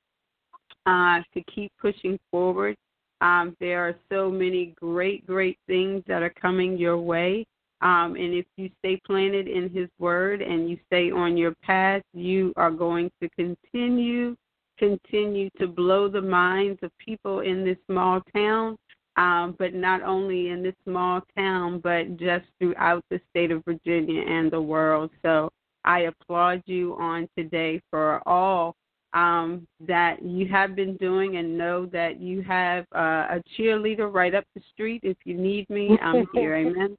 uh, 0.87 1.21
to 1.35 1.43
keep 1.55 1.71
pushing 1.81 2.19
forward. 2.31 2.77
Um, 3.21 3.57
there 3.61 3.87
are 3.87 3.95
so 4.11 4.31
many 4.31 4.75
great, 4.81 5.25
great 5.27 5.59
things 5.69 6.03
that 6.09 6.23
are 6.23 6.35
coming 6.41 6.77
your 6.77 6.99
way. 6.99 7.47
Um, 7.83 8.14
and 8.14 8.33
if 8.33 8.47
you 8.57 8.71
stay 8.79 9.01
planted 9.05 9.49
in 9.49 9.68
His 9.68 9.88
Word 9.99 10.40
and 10.40 10.71
you 10.71 10.79
stay 10.87 11.11
on 11.11 11.37
your 11.37 11.55
path, 11.62 12.03
you 12.14 12.53
are 12.57 12.71
going 12.71 13.11
to 13.21 13.29
continue, 13.31 14.37
continue 14.79 15.51
to 15.59 15.66
blow 15.66 16.09
the 16.09 16.23
minds 16.23 16.79
of 16.83 16.90
people 16.99 17.40
in 17.40 17.64
this 17.64 17.79
small 17.87 18.21
town. 18.35 18.77
Um, 19.16 19.57
but 19.59 19.75
not 19.75 20.03
only 20.03 20.49
in 20.49 20.62
this 20.62 20.75
small 20.85 21.21
town, 21.37 21.81
but 21.81 22.16
just 22.16 22.47
throughout 22.59 23.05
the 23.11 23.21
state 23.29 23.51
of 23.51 23.62
Virginia 23.66 24.23
and 24.23 24.51
the 24.51 24.62
world. 24.62 25.11
So 25.23 25.51
I 25.85 26.01
applaud 26.01 26.62
you 26.64 26.97
on 26.99 27.29
today 27.37 27.83
for 27.90 28.27
all 28.27 28.75
um, 29.12 29.66
that 29.87 30.23
you 30.23 30.49
have 30.49 30.75
been 30.75 30.97
doing 30.97 31.37
and 31.37 31.59
know 31.59 31.87
that 31.87 32.21
you 32.21 32.42
have 32.42 32.87
uh, 32.95 33.27
a 33.37 33.42
cheerleader 33.55 34.11
right 34.12 34.35
up 34.35 34.45
the 34.55 34.62
street. 34.73 35.03
If 35.05 35.18
you 35.25 35.35
need 35.35 35.68
me, 35.68 35.99
I'm 36.01 36.27
here. 36.33 36.57
Amen. 36.66 36.97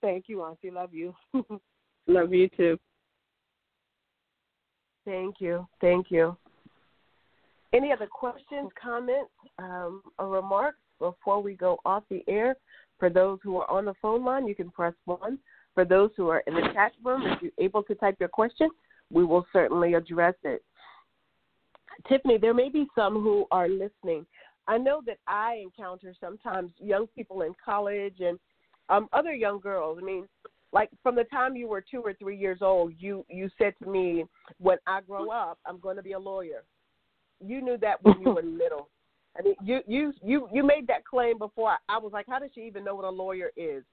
Thank 0.00 0.24
you, 0.28 0.42
Auntie. 0.42 0.70
Love 0.70 0.94
you. 0.94 1.14
Love 2.06 2.32
you 2.32 2.48
too. 2.56 2.78
Thank 5.04 5.36
you. 5.40 5.66
Thank 5.80 6.10
you. 6.10 6.36
Any 7.72 7.92
other 7.92 8.06
questions, 8.06 8.70
comments, 8.80 9.30
um, 9.58 10.02
or 10.18 10.28
remarks 10.28 10.78
before 10.98 11.42
we 11.42 11.54
go 11.54 11.78
off 11.84 12.02
the 12.10 12.22
air? 12.28 12.56
For 12.98 13.10
those 13.10 13.38
who 13.42 13.56
are 13.56 13.70
on 13.70 13.84
the 13.84 13.94
phone 14.00 14.24
line, 14.24 14.46
you 14.46 14.54
can 14.54 14.70
press 14.70 14.94
one. 15.04 15.38
For 15.74 15.84
those 15.84 16.10
who 16.16 16.28
are 16.28 16.42
in 16.46 16.54
the 16.54 16.68
chat 16.72 16.92
room, 17.04 17.22
if 17.24 17.42
you're 17.42 17.52
able 17.58 17.82
to 17.84 17.94
type 17.94 18.16
your 18.18 18.28
question, 18.28 18.68
we 19.12 19.24
will 19.24 19.46
certainly 19.52 19.94
address 19.94 20.34
it. 20.44 20.62
Tiffany, 22.08 22.38
there 22.38 22.54
may 22.54 22.68
be 22.68 22.86
some 22.94 23.14
who 23.14 23.46
are 23.50 23.68
listening. 23.68 24.26
I 24.66 24.78
know 24.78 25.02
that 25.06 25.18
I 25.26 25.60
encounter 25.62 26.14
sometimes 26.20 26.72
young 26.78 27.06
people 27.08 27.42
in 27.42 27.54
college 27.64 28.16
and 28.20 28.38
um, 28.88 29.08
other 29.12 29.34
young 29.34 29.60
girls. 29.60 29.98
I 30.00 30.04
mean, 30.04 30.26
like 30.72 30.90
from 31.02 31.14
the 31.14 31.24
time 31.24 31.56
you 31.56 31.68
were 31.68 31.82
two 31.82 32.00
or 32.00 32.14
three 32.14 32.36
years 32.36 32.58
old, 32.60 32.92
you 32.98 33.24
you 33.28 33.48
said 33.58 33.74
to 33.82 33.90
me, 33.90 34.24
"When 34.58 34.78
I 34.86 35.00
grow 35.00 35.30
up, 35.30 35.58
I'm 35.66 35.78
going 35.78 35.96
to 35.96 36.02
be 36.02 36.12
a 36.12 36.18
lawyer." 36.18 36.64
You 37.44 37.62
knew 37.62 37.78
that 37.78 38.02
when 38.02 38.20
you 38.20 38.30
were 38.30 38.42
little. 38.44 38.88
I 39.38 39.42
mean, 39.42 39.54
you 39.62 39.80
you 39.86 40.12
you 40.22 40.48
you 40.52 40.64
made 40.64 40.86
that 40.88 41.04
claim 41.04 41.38
before. 41.38 41.70
I, 41.70 41.76
I 41.88 41.98
was 41.98 42.12
like, 42.12 42.26
"How 42.28 42.38
does 42.38 42.50
she 42.54 42.62
even 42.62 42.84
know 42.84 42.94
what 42.94 43.04
a 43.04 43.10
lawyer 43.10 43.50
is?" 43.56 43.84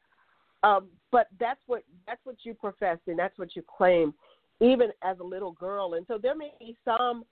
Um, 0.63 0.87
but 1.11 1.27
that's 1.39 1.59
what 1.67 1.83
that's 2.07 2.21
what 2.23 2.37
you 2.43 2.53
profess 2.53 2.97
and 3.07 3.19
that's 3.19 3.37
what 3.37 3.55
you 3.55 3.63
claim, 3.77 4.13
even 4.59 4.89
as 5.03 5.19
a 5.19 5.23
little 5.23 5.51
girl. 5.51 5.93
And 5.93 6.05
so 6.07 6.17
there 6.21 6.35
may 6.35 6.51
be 6.59 6.75
some 6.83 7.23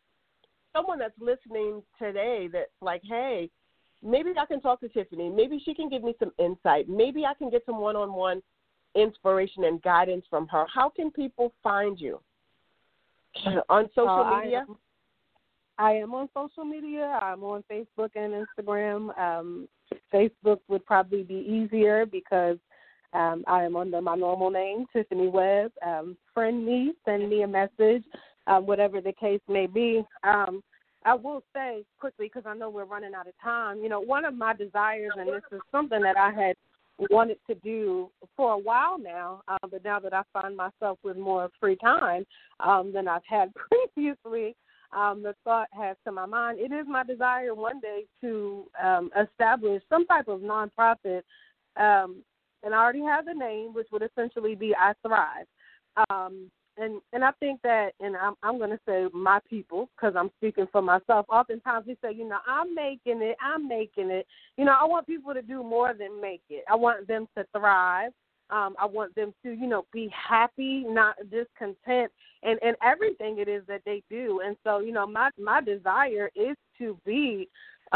someone 0.76 1.00
that's 1.00 1.18
listening 1.20 1.82
today 2.00 2.48
that's 2.52 2.72
like, 2.82 3.02
"Hey, 3.04 3.50
maybe 4.04 4.32
I 4.38 4.46
can 4.46 4.62
talk 4.62 4.80
to 4.82 4.90
Tiffany. 4.90 5.30
Maybe 5.30 5.62
she 5.64 5.74
can 5.74 5.90
give 5.90 6.04
me 6.04 6.14
some 6.20 6.32
insight. 6.38 6.90
Maybe 6.90 7.26
I 7.26 7.34
can 7.34 7.50
get 7.50 7.64
some 7.66 7.80
one-on-one 7.80 8.42
inspiration 8.96 9.64
and 9.64 9.82
guidance 9.82 10.26
from 10.30 10.48
her. 10.50 10.66
How 10.74 10.90
can 10.90 11.10
people 11.12 11.54
find 11.64 12.00
you 12.00 12.20
on 13.70 13.90
social 13.96 14.10
Uh, 14.10 14.24
I 14.24 14.44
media? 14.44 14.66
am- 14.68 14.78
I 15.80 15.94
am 15.94 16.14
on 16.14 16.30
social 16.36 16.64
media. 16.66 17.18
I'm 17.20 17.44
on 17.44 17.64
Facebook 17.64 18.12
and 18.16 18.46
Instagram. 18.46 19.18
Um, 19.18 19.68
Facebook 20.14 20.60
would 20.68 20.86
probably 20.86 21.24
be 21.24 21.34
easier 21.34 22.06
because 22.06 22.58
um, 23.14 23.44
I 23.48 23.64
am 23.64 23.76
under 23.76 24.00
my 24.00 24.16
normal 24.16 24.52
name, 24.52 24.86
Tiffany 24.94 25.30
Webb. 25.30 25.72
Um, 25.86 26.16
friend 26.32 26.64
me, 26.64 26.94
send 27.06 27.28
me 27.28 27.42
a 27.42 27.48
message, 27.48 28.04
um, 28.46 28.68
whatever 28.68 29.02
the 29.02 29.14
case 29.14 29.42
may 29.48 29.66
be. 29.66 30.04
Um, 30.24 30.64
I 31.06 31.16
will 31.16 31.44
say 31.54 31.84
quickly 32.00 32.28
because 32.28 32.44
I 32.46 32.56
know 32.56 32.70
we're 32.70 32.86
running 32.86 33.14
out 33.14 33.28
of 33.28 33.34
time. 33.42 33.80
You 33.82 33.90
know, 33.90 34.00
one 34.00 34.26
of 34.26 34.36
my 34.36 34.54
desires, 34.54 35.12
and 35.18 35.28
this 35.28 35.44
is 35.52 35.60
something 35.72 36.02
that 36.02 36.18
I 36.18 36.32
had 36.32 36.56
wanted 37.10 37.38
to 37.48 37.56
do 37.56 38.10
for 38.38 38.54
a 38.54 38.58
while 38.58 38.98
now, 38.98 39.42
uh, 39.48 39.58
but 39.70 39.84
now 39.84 40.00
that 40.00 40.14
I 40.14 40.22
find 40.32 40.56
myself 40.56 41.00
with 41.04 41.18
more 41.18 41.50
free 41.60 41.76
time 41.78 42.26
um, 42.60 42.92
than 42.94 43.08
I've 43.08 43.26
had 43.28 43.52
previously, 43.96 44.56
um, 44.96 45.24
the 45.24 45.36
thought 45.44 45.68
has 45.72 45.98
to 46.06 46.12
my 46.12 46.26
mind. 46.26 46.60
It 46.60 46.72
is 46.72 46.86
my 46.88 47.04
desire 47.04 47.56
one 47.56 47.80
day 47.80 48.06
to 48.22 48.66
um, 48.82 49.10
establish 49.20 49.82
some 49.90 50.06
type 50.06 50.28
of 50.28 50.42
nonprofit, 50.42 51.24
um, 51.78 52.18
and 52.64 52.74
I 52.74 52.78
already 52.78 53.02
have 53.02 53.26
the 53.26 53.34
name, 53.34 53.74
which 53.74 53.88
would 53.92 54.04
essentially 54.04 54.56
be 54.56 54.74
I 54.76 54.94
Thrive. 55.02 55.48
Um, 56.10 56.50
and 56.78 57.02
and 57.12 57.24
I 57.24 57.32
think 57.40 57.62
that, 57.64 57.92
and 58.00 58.16
I'm 58.16 58.36
I'm 58.42 58.60
to 58.60 58.80
say 58.88 59.08
my 59.14 59.40
people 59.50 59.90
because 59.96 60.16
I'm 60.18 60.32
speaking 60.38 60.68
for 60.72 60.82
myself. 60.82 61.26
Oftentimes 61.30 61.86
we 61.88 61.98
say, 62.02 62.14
you 62.14 62.28
know, 62.28 62.40
I'm 62.48 62.74
making 62.74 63.22
it, 63.22 63.38
I'm 63.42 63.68
making 63.68 64.10
it. 64.10 64.26
You 64.58 64.66
know, 64.66 64.76
I 64.80 64.86
want 64.86 65.08
people 65.08 65.34
to 65.34 65.42
do 65.42 65.64
more 65.64 65.94
than 65.94 66.22
make 66.22 66.42
it. 66.50 66.64
I 66.70 66.76
want 66.76 67.08
them 67.08 67.28
to 67.38 67.46
thrive. 67.56 68.12
Um, 68.50 68.76
I 68.80 68.86
want 68.86 69.16
them 69.16 69.34
to, 69.44 69.52
you 69.52 69.68
know, 69.68 69.86
be 69.94 70.10
happy, 70.10 70.84
not 70.88 71.16
discontent, 71.32 72.12
and 72.44 72.60
and 72.62 72.76
everything 72.84 73.38
it 73.40 73.48
is 73.48 73.64
that 73.68 73.82
they 73.86 74.04
do. 74.10 74.42
And 74.46 74.58
so, 74.64 74.80
you 74.80 74.92
know, 74.92 75.08
my 75.08 75.30
my 75.38 75.62
desire 75.62 76.30
is 76.36 76.56
to 76.80 76.98
be 77.06 77.50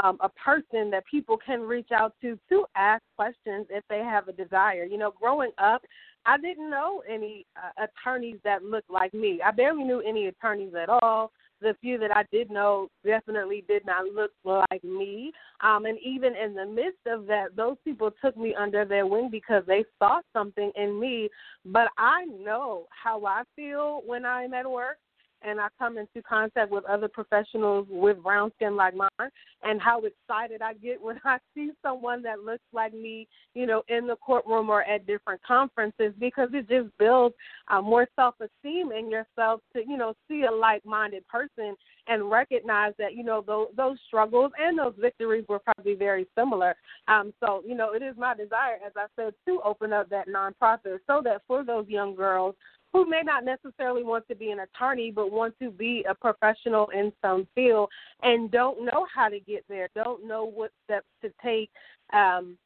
um, 0.03 0.17
a 0.21 0.29
person 0.29 0.89
that 0.91 1.03
people 1.09 1.37
can 1.37 1.61
reach 1.61 1.89
out 1.91 2.13
to 2.21 2.39
to 2.49 2.65
ask 2.75 3.01
questions 3.15 3.67
if 3.69 3.83
they 3.89 3.99
have 3.99 4.27
a 4.27 4.33
desire. 4.33 4.85
You 4.85 4.97
know, 4.97 5.13
growing 5.19 5.51
up, 5.57 5.81
I 6.27 6.37
didn't 6.37 6.69
know 6.69 7.01
any 7.09 7.45
uh, 7.55 7.85
attorneys 7.85 8.37
that 8.43 8.63
looked 8.63 8.89
like 8.89 9.13
me. 9.13 9.39
I 9.43 9.51
barely 9.51 9.85
knew 9.85 10.01
any 10.01 10.27
attorneys 10.27 10.73
at 10.75 10.89
all. 10.89 11.31
The 11.61 11.73
few 11.81 11.97
that 11.99 12.15
I 12.15 12.23
did 12.31 12.51
know 12.51 12.89
definitely 13.03 13.63
did 13.67 13.83
not 13.85 14.05
look 14.13 14.31
like 14.43 14.83
me. 14.83 15.31
Um, 15.61 15.85
and 15.85 15.97
even 16.05 16.35
in 16.35 16.53
the 16.53 16.65
midst 16.65 16.99
of 17.07 17.25
that, 17.27 17.55
those 17.55 17.77
people 17.83 18.11
took 18.23 18.37
me 18.37 18.53
under 18.53 18.85
their 18.85 19.07
wing 19.07 19.29
because 19.31 19.63
they 19.65 19.85
saw 19.97 20.19
something 20.33 20.71
in 20.75 20.99
me. 20.99 21.29
But 21.65 21.87
I 21.97 22.25
know 22.25 22.87
how 22.89 23.25
I 23.25 23.43
feel 23.55 24.01
when 24.05 24.25
I'm 24.25 24.53
at 24.53 24.69
work 24.69 24.97
and 25.41 25.59
I 25.59 25.67
come 25.77 25.97
into 25.97 26.21
contact 26.27 26.71
with 26.71 26.85
other 26.85 27.07
professionals 27.07 27.87
with 27.89 28.21
brown 28.23 28.51
skin 28.55 28.75
like 28.75 28.95
mine, 28.95 29.29
and 29.63 29.81
how 29.81 30.01
excited 30.01 30.61
I 30.61 30.73
get 30.73 31.01
when 31.01 31.19
I 31.25 31.37
see 31.53 31.71
someone 31.81 32.21
that 32.23 32.39
looks 32.39 32.63
like 32.73 32.93
me, 32.93 33.27
you 33.53 33.65
know, 33.65 33.83
in 33.87 34.07
the 34.07 34.15
courtroom 34.15 34.69
or 34.69 34.83
at 34.83 35.07
different 35.07 35.41
conferences, 35.43 36.13
because 36.19 36.49
it 36.53 36.67
just 36.69 36.95
builds 36.97 37.35
uh, 37.67 37.81
more 37.81 38.07
self-esteem 38.15 38.91
in 38.91 39.09
yourself 39.09 39.61
to, 39.73 39.81
you 39.87 39.97
know, 39.97 40.13
see 40.27 40.43
a 40.43 40.51
like-minded 40.51 41.27
person 41.27 41.75
and 42.07 42.31
recognize 42.31 42.93
that, 42.97 43.15
you 43.15 43.23
know, 43.23 43.43
those 43.45 43.67
those 43.75 43.97
struggles 44.07 44.51
and 44.59 44.77
those 44.77 44.93
victories 44.99 45.45
were 45.49 45.59
probably 45.59 45.95
very 45.95 46.25
similar. 46.37 46.75
Um, 47.07 47.33
so, 47.39 47.63
you 47.65 47.75
know, 47.75 47.93
it 47.93 48.01
is 48.01 48.15
my 48.17 48.35
desire, 48.35 48.77
as 48.85 48.93
I 48.95 49.05
said, 49.15 49.33
to 49.47 49.61
open 49.63 49.93
up 49.93 50.09
that 50.09 50.27
nonprofit 50.27 50.99
so 51.07 51.21
that 51.23 51.41
for 51.47 51.63
those 51.63 51.87
young 51.87 52.15
girls 52.15 52.55
who 52.97 53.07
may 53.07 53.21
not 53.23 53.45
necessarily 53.45 54.03
want 54.03 54.27
to 54.27 54.35
be 54.35 54.49
an 54.49 54.61
attorney 54.61 55.11
but 55.11 55.31
want 55.31 55.53
to 55.61 55.69
be 55.69 56.03
a 56.09 56.15
professional 56.15 56.87
in 56.89 57.13
some 57.21 57.47
field 57.53 57.89
and 58.23 58.49
don't 58.49 58.83
know 58.83 59.05
how 59.13 59.29
to 59.29 59.39
get 59.39 59.63
there, 59.69 59.87
don't 59.93 60.25
know 60.25 60.45
what 60.45 60.71
steps 60.83 61.05
to 61.21 61.31
take 61.43 61.69
um, 62.11 62.57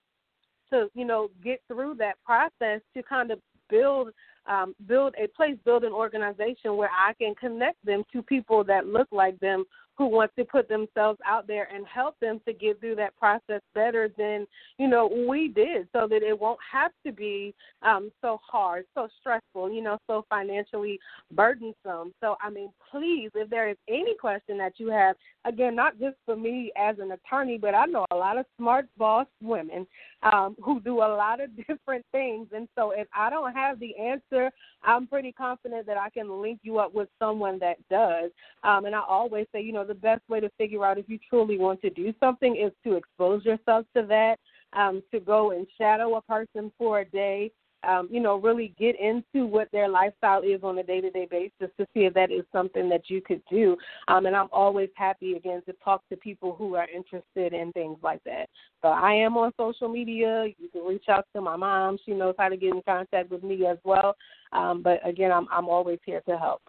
to, 0.71 0.89
you 0.93 1.03
know, 1.03 1.29
get 1.43 1.61
through 1.67 1.95
that 1.95 2.15
process 2.23 2.79
to 2.95 3.03
kind 3.03 3.29
of 3.31 3.39
build 3.69 4.11
um, 4.47 4.73
build 4.87 5.13
a 5.21 5.27
place, 5.27 5.57
build 5.65 5.83
an 5.83 5.91
organization 5.91 6.77
where 6.77 6.89
I 6.89 7.13
can 7.13 7.35
connect 7.35 7.85
them 7.85 8.03
to 8.13 8.23
people 8.23 8.63
that 8.63 8.87
look 8.87 9.07
like 9.11 9.37
them 9.39 9.65
who 9.97 10.07
want 10.07 10.31
to 10.37 10.45
put 10.45 10.67
themselves 10.67 11.19
out 11.25 11.47
there 11.47 11.67
and 11.73 11.85
help 11.85 12.15
them 12.19 12.39
to 12.45 12.53
get 12.53 12.79
through 12.79 12.95
that 12.95 13.15
process 13.17 13.61
better 13.73 14.09
than 14.17 14.47
you 14.77 14.87
know 14.87 15.07
we 15.27 15.47
did, 15.47 15.87
so 15.93 16.07
that 16.07 16.23
it 16.23 16.39
won't 16.39 16.59
have 16.71 16.91
to 17.05 17.11
be 17.11 17.53
um, 17.81 18.11
so 18.21 18.39
hard, 18.43 18.85
so 18.95 19.07
stressful, 19.19 19.71
you 19.71 19.81
know, 19.81 19.97
so 20.07 20.25
financially 20.29 20.99
burdensome. 21.31 22.13
So 22.21 22.35
I 22.41 22.49
mean, 22.49 22.71
please, 22.89 23.29
if 23.35 23.49
there 23.49 23.69
is 23.69 23.77
any 23.87 24.15
question 24.19 24.57
that 24.57 24.73
you 24.77 24.89
have, 24.89 25.15
again, 25.45 25.75
not 25.75 25.99
just 25.99 26.17
for 26.25 26.35
me 26.35 26.71
as 26.77 26.97
an 26.99 27.11
attorney, 27.11 27.57
but 27.57 27.75
I 27.75 27.85
know 27.85 28.05
a 28.11 28.15
lot 28.15 28.37
of 28.37 28.45
smart 28.57 28.87
boss 28.97 29.27
women 29.41 29.85
um, 30.23 30.55
who 30.63 30.79
do 30.79 30.97
a 30.97 31.09
lot 31.15 31.41
of 31.41 31.49
different 31.67 32.05
things, 32.11 32.47
and 32.55 32.67
so 32.75 32.91
if 32.91 33.07
I 33.15 33.29
don't 33.29 33.53
have 33.53 33.79
the 33.79 33.95
answer, 33.97 34.51
I'm 34.83 35.07
pretty 35.07 35.31
confident 35.31 35.85
that 35.87 35.97
I 35.97 36.09
can 36.09 36.41
link 36.41 36.59
you 36.63 36.79
up 36.79 36.93
with 36.93 37.09
someone 37.19 37.59
that 37.59 37.77
does. 37.89 38.31
Um, 38.63 38.85
and 38.85 38.95
I 38.95 39.01
always 39.07 39.47
say, 39.53 39.61
you 39.61 39.73
know, 39.81 39.87
the 39.87 39.99
best 39.99 40.21
way 40.29 40.39
to 40.39 40.49
figure 40.57 40.85
out 40.85 40.97
if 40.97 41.05
you 41.07 41.19
truly 41.29 41.57
want 41.57 41.81
to 41.81 41.89
do 41.89 42.13
something 42.19 42.55
is 42.55 42.71
to 42.83 42.95
expose 42.95 43.43
yourself 43.45 43.85
to 43.95 44.05
that, 44.07 44.37
um, 44.73 45.03
to 45.11 45.19
go 45.19 45.51
and 45.51 45.67
shadow 45.77 46.15
a 46.15 46.21
person 46.21 46.71
for 46.77 46.99
a 46.99 47.05
day. 47.05 47.51
Um, 47.83 48.07
you 48.11 48.19
know, 48.19 48.35
really 48.35 48.75
get 48.77 48.95
into 48.99 49.47
what 49.47 49.67
their 49.71 49.89
lifestyle 49.89 50.43
is 50.43 50.61
on 50.61 50.77
a 50.77 50.83
day 50.83 51.01
to 51.01 51.09
day 51.09 51.27
basis 51.29 51.73
to 51.79 51.87
see 51.95 52.01
if 52.01 52.13
that 52.13 52.31
is 52.31 52.43
something 52.51 52.87
that 52.89 53.09
you 53.09 53.21
could 53.21 53.41
do. 53.49 53.75
Um, 54.07 54.27
and 54.27 54.35
I'm 54.35 54.49
always 54.51 54.89
happy 54.93 55.33
again 55.33 55.63
to 55.65 55.73
talk 55.83 56.07
to 56.09 56.15
people 56.15 56.53
who 56.53 56.75
are 56.75 56.87
interested 56.95 57.53
in 57.53 57.71
things 57.71 57.97
like 58.03 58.23
that. 58.25 58.49
So 58.83 58.89
I 58.89 59.13
am 59.13 59.35
on 59.35 59.51
social 59.57 59.87
media. 59.87 60.45
You 60.59 60.69
can 60.69 60.83
reach 60.83 61.05
out 61.09 61.25
to 61.35 61.41
my 61.41 61.55
mom. 61.55 61.97
She 62.05 62.11
knows 62.11 62.35
how 62.37 62.49
to 62.49 62.57
get 62.57 62.69
in 62.75 62.83
contact 62.83 63.31
with 63.31 63.43
me 63.43 63.65
as 63.65 63.79
well. 63.83 64.15
Um, 64.51 64.83
but 64.83 64.99
again, 65.03 65.31
I'm 65.31 65.47
I'm 65.51 65.67
always 65.67 65.97
here 66.05 66.21
to 66.29 66.37
help. 66.37 66.61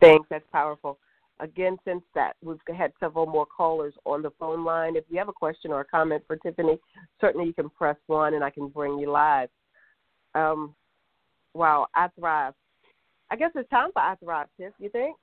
Thanks. 0.00 0.26
That's 0.30 0.44
powerful. 0.52 0.98
Again, 1.40 1.78
since 1.86 2.02
that, 2.14 2.36
we've 2.42 2.58
had 2.76 2.92
several 3.00 3.26
more 3.26 3.46
callers 3.46 3.94
on 4.04 4.20
the 4.22 4.30
phone 4.38 4.64
line. 4.64 4.96
If 4.96 5.04
you 5.08 5.18
have 5.18 5.28
a 5.28 5.32
question 5.32 5.70
or 5.70 5.80
a 5.80 5.84
comment 5.84 6.22
for 6.26 6.36
Tiffany, 6.36 6.78
certainly 7.20 7.46
you 7.46 7.54
can 7.54 7.70
press 7.70 7.96
one 8.06 8.34
and 8.34 8.44
I 8.44 8.50
can 8.50 8.68
bring 8.68 8.98
you 8.98 9.10
live. 9.10 9.48
Um, 10.34 10.74
wow, 11.54 11.86
I 11.94 12.08
thrive. 12.18 12.54
I 13.30 13.36
guess 13.36 13.52
it's 13.54 13.70
time 13.70 13.90
for 13.92 14.02
I 14.02 14.16
thrive, 14.16 14.48
Tiff. 14.58 14.72
You 14.78 14.90
think? 14.90 15.16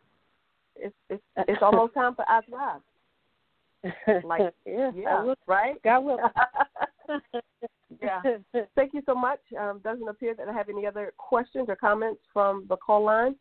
It's 0.75 0.95
it's 1.09 1.23
it's 1.47 1.61
almost 1.61 1.93
time 1.93 2.15
for 2.15 2.25
I 2.27 2.41
thrive. 2.41 2.81
Like 4.23 4.53
yeah, 4.65 4.91
yeah, 4.95 5.33
right? 5.45 5.81
God 5.83 5.99
will. 5.99 6.19
yeah. 8.01 8.21
Thank 8.75 8.93
you 8.93 9.01
so 9.05 9.15
much. 9.15 9.39
Um, 9.59 9.79
doesn't 9.83 10.07
appear 10.07 10.33
that 10.35 10.47
I 10.47 10.53
have 10.53 10.69
any 10.69 10.85
other 10.85 11.13
questions 11.17 11.67
or 11.69 11.75
comments 11.75 12.21
from 12.33 12.65
the 12.69 12.77
call 12.77 13.03
line. 13.03 13.35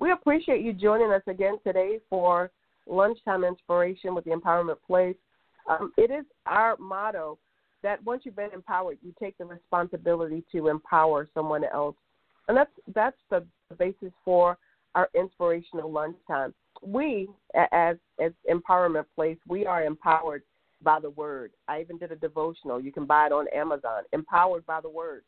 We 0.00 0.12
appreciate 0.12 0.64
you 0.64 0.72
joining 0.72 1.12
us 1.12 1.22
again 1.26 1.58
today 1.62 1.98
for 2.08 2.50
lunchtime 2.86 3.44
inspiration 3.44 4.14
with 4.14 4.24
the 4.24 4.30
Empowerment 4.30 4.78
Place. 4.86 5.16
Um, 5.68 5.92
it 5.98 6.10
is 6.10 6.24
our 6.46 6.76
motto 6.78 7.38
that 7.82 8.02
once 8.02 8.22
you've 8.24 8.34
been 8.34 8.52
empowered, 8.54 8.96
you 9.02 9.12
take 9.20 9.36
the 9.36 9.44
responsibility 9.44 10.42
to 10.52 10.68
empower 10.68 11.28
someone 11.34 11.64
else, 11.64 11.96
and 12.48 12.56
that's 12.56 12.70
that's 12.94 13.16
the 13.28 13.44
basis 13.78 14.12
for 14.24 14.56
our 14.94 15.10
inspirational 15.14 15.92
lunchtime. 15.92 16.54
We, 16.82 17.28
as 17.54 17.96
as 18.18 18.32
Empowerment 18.50 19.04
Place, 19.14 19.36
we 19.46 19.66
are 19.66 19.84
empowered 19.84 20.42
by 20.82 20.98
the 20.98 21.10
Word. 21.10 21.52
I 21.68 21.82
even 21.82 21.98
did 21.98 22.10
a 22.10 22.16
devotional. 22.16 22.80
You 22.80 22.90
can 22.90 23.04
buy 23.04 23.26
it 23.26 23.32
on 23.32 23.46
Amazon. 23.54 24.04
Empowered 24.14 24.64
by 24.64 24.80
the 24.80 24.88
Word. 24.88 25.24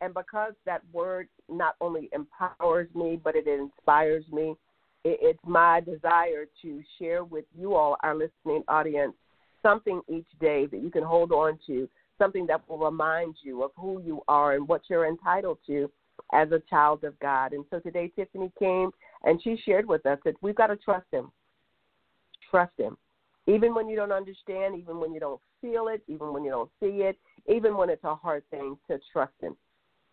And 0.00 0.14
because 0.14 0.54
that 0.64 0.82
word 0.92 1.28
not 1.48 1.76
only 1.80 2.08
empowers 2.12 2.88
me, 2.94 3.20
but 3.22 3.36
it 3.36 3.46
inspires 3.46 4.24
me, 4.32 4.56
it's 5.04 5.38
my 5.46 5.80
desire 5.80 6.46
to 6.62 6.82
share 6.98 7.24
with 7.24 7.44
you 7.56 7.74
all, 7.74 7.96
our 8.02 8.14
listening 8.14 8.62
audience, 8.68 9.14
something 9.62 10.00
each 10.08 10.28
day 10.40 10.66
that 10.66 10.82
you 10.82 10.90
can 10.90 11.02
hold 11.02 11.32
on 11.32 11.58
to, 11.66 11.88
something 12.18 12.46
that 12.46 12.68
will 12.68 12.78
remind 12.78 13.34
you 13.42 13.62
of 13.62 13.70
who 13.76 14.02
you 14.02 14.22
are 14.28 14.54
and 14.54 14.68
what 14.68 14.82
you're 14.88 15.08
entitled 15.08 15.58
to 15.66 15.90
as 16.32 16.52
a 16.52 16.62
child 16.68 17.04
of 17.04 17.18
God. 17.18 17.52
And 17.52 17.64
so 17.70 17.78
today, 17.78 18.12
Tiffany 18.14 18.52
came 18.58 18.90
and 19.24 19.42
she 19.42 19.56
shared 19.64 19.86
with 19.86 20.04
us 20.06 20.18
that 20.24 20.34
we've 20.42 20.54
got 20.54 20.68
to 20.68 20.76
trust 20.76 21.06
Him. 21.10 21.30
Trust 22.50 22.72
Him. 22.78 22.96
Even 23.46 23.74
when 23.74 23.88
you 23.88 23.96
don't 23.96 24.12
understand, 24.12 24.78
even 24.78 25.00
when 25.00 25.12
you 25.12 25.20
don't 25.20 25.40
feel 25.62 25.88
it, 25.88 26.02
even 26.08 26.32
when 26.32 26.44
you 26.44 26.50
don't 26.50 26.70
see 26.78 27.02
it, 27.04 27.18
even 27.48 27.76
when 27.76 27.88
it's 27.88 28.04
a 28.04 28.14
hard 28.14 28.44
thing, 28.50 28.76
to 28.88 28.98
trust 29.12 29.32
Him. 29.40 29.56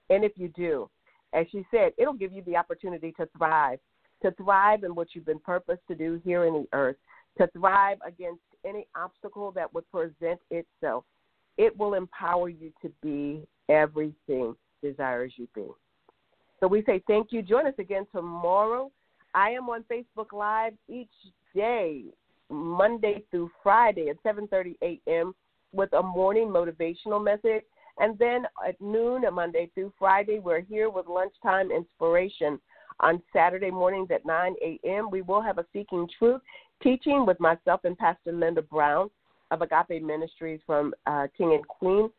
And 0.10 0.24
if 0.24 0.34
you 0.36 0.48
do, 0.50 0.90
as 1.34 1.46
she 1.52 1.66
said, 1.72 1.92
it'll 1.98 2.14
give 2.14 2.32
you 2.32 2.44
the 2.44 2.56
opportunity 2.56 3.14
to 3.14 3.28
thrive, 3.38 3.80
to 4.22 4.32
thrive 4.32 4.84
in 4.84 4.96
what 4.96 5.10
you've 5.14 5.26
been 5.26 5.40
purposed 5.40 5.82
to 5.88 5.96
do 5.96 6.22
here 6.24 6.46
in 6.46 6.54
the 6.54 6.68
earth, 6.74 6.96
to 7.38 7.48
thrive 7.48 7.98
against 8.06 8.42
any 8.66 8.88
obstacle 8.96 9.52
that 9.52 9.72
would 9.74 9.90
present 9.92 10.40
itself. 10.50 11.04
It 11.58 11.78
will 11.78 11.94
empower 11.94 12.50
you 12.50 12.72
to 12.82 12.92
be 13.02 13.46
everything 13.70 14.56
desires 14.82 15.34
you 15.36 15.48
be. 15.54 15.66
So 16.60 16.68
we 16.68 16.84
say 16.86 17.04
thank 17.08 17.32
you. 17.32 17.42
Join 17.42 17.68
us 17.68 17.74
again 17.78 18.08
tomorrow. 18.12 18.92
I 19.34 19.52
am 19.52 19.70
on 19.70 19.84
Facebook 19.92 20.34
Live 20.34 20.74
each 20.88 21.10
day, 21.54 22.06
Monday 22.50 23.24
through 23.30 23.52
Friday 23.62 24.10
at 24.10 24.22
7:30 24.24 24.76
a.m. 24.82 25.36
with 25.74 25.92
a 25.94 26.02
morning 26.02 26.48
motivational 26.48 27.24
message. 27.24 27.64
And 28.00 28.18
then 28.20 28.46
at 28.68 28.80
noon, 28.80 29.24
Monday 29.34 29.70
through 29.74 29.92
Friday, 29.98 30.40
we're 30.40 30.62
here 30.62 30.90
with 30.90 31.08
lunchtime 31.08 31.72
inspiration. 31.72 32.60
On 33.00 33.22
Saturday 33.32 33.70
mornings 33.70 34.10
at 34.12 34.26
9 34.26 34.56
a.m., 34.64 35.10
we 35.12 35.22
will 35.22 35.42
have 35.42 35.58
a 35.60 35.66
Seeking 35.72 36.08
Truth 36.18 36.42
teaching 36.82 37.26
with 37.26 37.40
myself 37.40 37.82
and 37.84 37.98
Pastor 37.98 38.32
Linda 38.32 38.62
Brown 38.62 39.10
of 39.52 39.62
Agape 39.62 40.04
Ministries 40.04 40.60
from 40.66 40.94
uh, 41.06 41.28
King 41.38 41.54
and 41.54 41.68
Queen, 41.68 42.10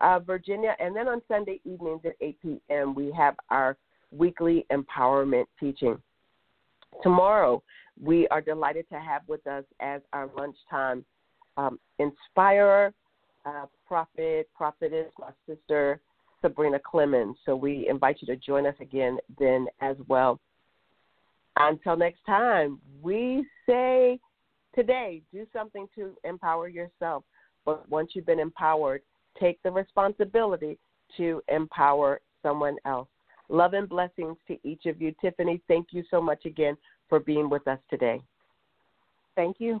uh, 0.00 0.18
Virginia. 0.18 0.74
And 0.78 0.94
then 0.94 1.08
on 1.08 1.22
Sunday 1.28 1.60
evenings 1.64 2.00
at 2.04 2.14
8 2.20 2.42
p.m., 2.42 2.94
we 2.94 3.12
have 3.16 3.34
our 3.50 3.76
weekly 4.10 4.66
empowerment 4.72 5.46
teaching. 5.58 6.00
Tomorrow, 7.02 7.62
we 8.00 8.28
are 8.28 8.40
delighted 8.40 8.88
to 8.90 8.98
have 8.98 9.22
with 9.26 9.46
us 9.46 9.64
as 9.80 10.00
our 10.12 10.28
lunchtime 10.36 11.04
um, 11.56 11.78
inspirer, 11.98 12.92
uh, 13.46 13.66
prophet, 13.86 14.48
prophetess, 14.54 15.12
my 15.18 15.30
sister 15.46 16.00
Sabrina 16.42 16.78
Clemens. 16.78 17.36
So 17.46 17.56
we 17.56 17.86
invite 17.88 18.18
you 18.20 18.26
to 18.26 18.36
join 18.36 18.66
us 18.66 18.74
again 18.80 19.18
then 19.38 19.66
as 19.80 19.96
well. 20.08 20.38
Until 21.56 21.96
next 21.96 22.24
time, 22.26 22.80
we 23.02 23.46
say 23.66 24.18
today, 24.74 25.22
do 25.32 25.46
something 25.52 25.86
to 25.94 26.14
empower 26.24 26.68
yourself. 26.68 27.24
But 27.64 27.88
once 27.88 28.10
you've 28.14 28.26
been 28.26 28.40
empowered, 28.40 29.02
take 29.38 29.62
the 29.62 29.70
responsibility 29.70 30.78
to 31.16 31.42
empower 31.48 32.20
someone 32.42 32.76
else. 32.84 33.08
Love 33.48 33.74
and 33.74 33.88
blessings 33.88 34.36
to 34.48 34.58
each 34.64 34.86
of 34.86 35.00
you. 35.00 35.14
Tiffany, 35.20 35.62
thank 35.68 35.88
you 35.92 36.02
so 36.10 36.20
much 36.20 36.44
again 36.44 36.76
for 37.08 37.20
being 37.20 37.48
with 37.48 37.66
us 37.68 37.78
today. 37.88 38.20
Thank 39.36 39.56
you. 39.60 39.80